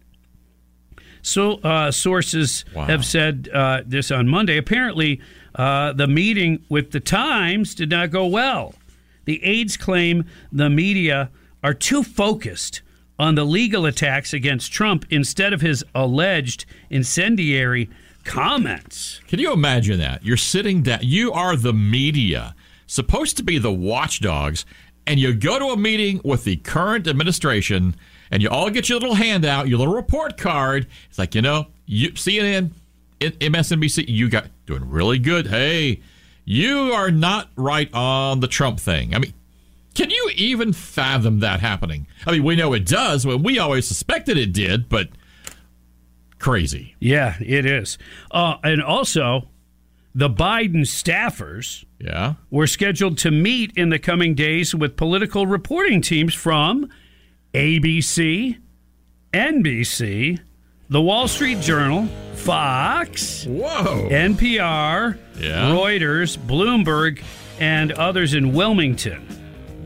So, 1.20 1.56
uh, 1.56 1.90
sources 1.90 2.64
have 2.74 3.04
said 3.04 3.50
uh, 3.52 3.82
this 3.84 4.10
on 4.10 4.28
Monday. 4.28 4.56
Apparently, 4.56 5.20
uh, 5.54 5.92
the 5.92 6.06
meeting 6.06 6.64
with 6.70 6.92
the 6.92 7.00
Times 7.00 7.74
did 7.74 7.90
not 7.90 8.10
go 8.10 8.26
well. 8.26 8.74
The 9.26 9.44
aides 9.44 9.76
claim 9.76 10.24
the 10.50 10.70
media 10.70 11.30
are 11.62 11.74
too 11.74 12.02
focused 12.02 12.80
on 13.18 13.34
the 13.34 13.44
legal 13.44 13.86
attacks 13.86 14.32
against 14.32 14.72
Trump 14.72 15.04
instead 15.10 15.52
of 15.52 15.60
his 15.60 15.84
alleged 15.94 16.66
incendiary 16.90 17.88
comments. 18.24 19.20
Can 19.28 19.38
you 19.38 19.52
imagine 19.52 19.98
that? 19.98 20.24
You're 20.24 20.36
sitting 20.36 20.82
down, 20.82 21.00
you 21.02 21.32
are 21.32 21.56
the 21.56 21.72
media, 21.72 22.54
supposed 22.86 23.36
to 23.38 23.42
be 23.42 23.58
the 23.58 23.72
watchdogs, 23.72 24.66
and 25.06 25.20
you 25.20 25.32
go 25.32 25.58
to 25.58 25.66
a 25.66 25.76
meeting 25.76 26.20
with 26.24 26.44
the 26.44 26.56
current 26.56 27.06
administration 27.06 27.94
and 28.30 28.42
you 28.42 28.50
all 28.50 28.70
get 28.70 28.88
your 28.88 28.98
little 28.98 29.14
handout, 29.14 29.68
your 29.68 29.78
little 29.78 29.94
report 29.94 30.36
card. 30.36 30.86
It's 31.08 31.18
like, 31.18 31.34
you 31.34 31.42
know, 31.42 31.66
you 31.86 32.10
CNN, 32.12 32.70
MSNBC, 33.20 34.06
you 34.08 34.28
got 34.28 34.48
doing 34.66 34.88
really 34.88 35.18
good. 35.18 35.46
Hey, 35.46 36.00
you 36.44 36.92
are 36.92 37.10
not 37.10 37.50
right 37.56 37.92
on 37.94 38.40
the 38.40 38.48
Trump 38.48 38.80
thing. 38.80 39.14
I 39.14 39.18
mean, 39.18 39.32
can 39.96 40.10
you 40.10 40.30
even 40.36 40.72
fathom 40.72 41.40
that 41.40 41.58
happening? 41.60 42.06
I 42.26 42.32
mean, 42.32 42.44
we 42.44 42.54
know 42.54 42.72
it 42.74 42.86
does. 42.86 43.26
Well, 43.26 43.38
we 43.38 43.58
always 43.58 43.88
suspected 43.88 44.36
it 44.38 44.52
did, 44.52 44.88
but 44.88 45.08
crazy. 46.38 46.94
Yeah, 47.00 47.36
it 47.40 47.66
is. 47.66 47.98
Uh, 48.30 48.56
and 48.62 48.82
also, 48.82 49.48
the 50.14 50.28
Biden 50.30 50.82
staffers 50.82 51.84
Yeah. 51.98 52.34
were 52.50 52.66
scheduled 52.66 53.18
to 53.18 53.30
meet 53.30 53.72
in 53.76 53.88
the 53.88 53.98
coming 53.98 54.34
days 54.34 54.74
with 54.74 54.96
political 54.96 55.46
reporting 55.46 56.00
teams 56.00 56.34
from 56.34 56.88
ABC, 57.54 58.58
NBC, 59.32 60.38
The 60.88 61.00
Wall 61.00 61.26
Street 61.28 61.60
Journal, 61.60 62.06
Fox, 62.34 63.44
Whoa. 63.44 64.08
NPR, 64.10 65.18
Yeah. 65.40 65.70
Reuters, 65.72 66.38
Bloomberg, 66.38 67.22
and 67.58 67.92
others 67.92 68.34
in 68.34 68.52
Wilmington. 68.52 69.26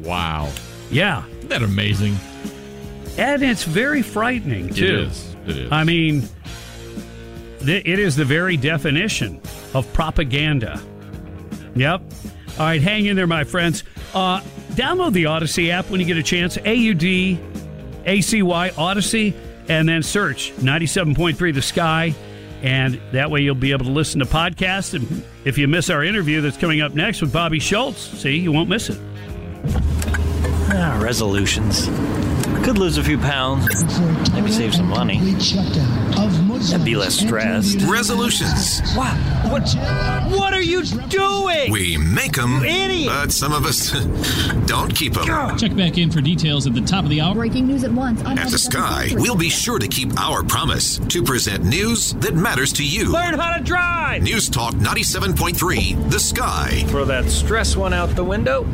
Wow. 0.02 0.52
Yeah. 0.90 1.26
Isn't 1.26 1.48
that 1.48 1.62
amazing? 1.62 2.16
And 3.18 3.42
it's 3.42 3.64
very 3.64 4.02
frightening, 4.02 4.68
too. 4.70 4.84
It 4.84 4.94
is. 4.94 5.36
It 5.46 5.56
is. 5.56 5.72
I 5.72 5.84
mean, 5.84 6.28
th- 7.60 7.84
it 7.84 7.98
is 7.98 8.16
the 8.16 8.24
very 8.24 8.56
definition 8.56 9.40
of 9.74 9.90
propaganda. 9.92 10.80
Yep. 11.74 12.02
All 12.58 12.66
right, 12.66 12.80
hang 12.82 13.06
in 13.06 13.16
there, 13.16 13.26
my 13.26 13.44
friends. 13.44 13.84
Uh, 14.14 14.40
download 14.72 15.12
the 15.12 15.24
Audacy 15.24 15.70
app 15.70 15.88
when 15.90 16.00
you 16.00 16.06
get 16.06 16.16
a 16.16 16.22
chance. 16.22 16.58
A 16.64 16.74
U 16.74 16.94
D 16.94 17.38
A 18.04 18.20
C 18.20 18.42
Y 18.42 18.70
Audacy, 18.70 19.34
and 19.68 19.88
then 19.88 20.02
search 20.02 20.52
97.3 20.56 21.54
The 21.54 21.62
Sky. 21.62 22.14
And 22.62 23.00
that 23.12 23.30
way 23.30 23.40
you'll 23.40 23.54
be 23.54 23.72
able 23.72 23.86
to 23.86 23.90
listen 23.90 24.20
to 24.20 24.26
podcasts. 24.26 24.92
And 24.92 25.24
if 25.44 25.56
you 25.56 25.66
miss 25.66 25.88
our 25.88 26.04
interview 26.04 26.40
that's 26.42 26.58
coming 26.58 26.82
up 26.82 26.92
next 26.94 27.22
with 27.22 27.32
Bobby 27.32 27.58
Schultz, 27.58 28.00
see, 28.00 28.36
you 28.36 28.52
won't 28.52 28.68
miss 28.68 28.90
it. 28.90 29.00
Ah, 30.72 30.98
resolutions. 31.02 31.86
Could 32.64 32.78
lose 32.78 32.98
a 32.98 33.02
few 33.04 33.18
pounds. 33.18 33.98
Maybe 34.32 34.50
save 34.50 34.74
some 34.74 34.88
money. 34.88 35.18
That'd 35.18 36.84
be 36.84 36.94
less 36.94 37.18
stressed. 37.18 37.80
Resolutions. 37.82 38.80
What? 38.94 39.14
What? 39.50 39.68
What 40.30 40.52
are 40.54 40.60
you 40.60 40.82
doing? 40.84 41.72
We 41.72 41.96
make 41.96 42.34
them, 42.36 42.62
idiot. 42.62 43.08
but 43.08 43.32
some 43.32 43.52
of 43.52 43.64
us 43.64 43.90
don't 44.66 44.94
keep 44.94 45.14
them. 45.14 45.56
Check 45.58 45.74
back 45.74 45.96
in 45.98 46.10
for 46.10 46.20
details 46.20 46.66
at 46.66 46.74
the 46.74 46.82
top 46.82 47.04
of 47.04 47.10
the 47.10 47.20
hour. 47.22 47.34
Breaking 47.34 47.66
news 47.66 47.82
at 47.82 47.90
once. 47.92 48.20
At 48.22 48.50
the 48.50 48.58
Sky, 48.58 49.08
we'll 49.14 49.36
be 49.36 49.48
sure 49.48 49.78
to 49.78 49.88
keep 49.88 50.18
our 50.20 50.42
promise 50.44 50.98
to 50.98 51.22
present 51.22 51.64
news 51.64 52.12
that 52.14 52.34
matters 52.34 52.72
to 52.74 52.84
you. 52.86 53.10
Learn 53.10 53.34
how 53.38 53.56
to 53.56 53.64
drive. 53.64 54.22
News 54.22 54.48
Talk 54.50 54.74
97.3, 54.74 56.10
The 56.10 56.20
Sky. 56.20 56.84
Throw 56.88 57.06
that 57.06 57.24
stress 57.30 57.74
one 57.76 57.94
out 57.94 58.10
the 58.10 58.24
window. 58.24 58.66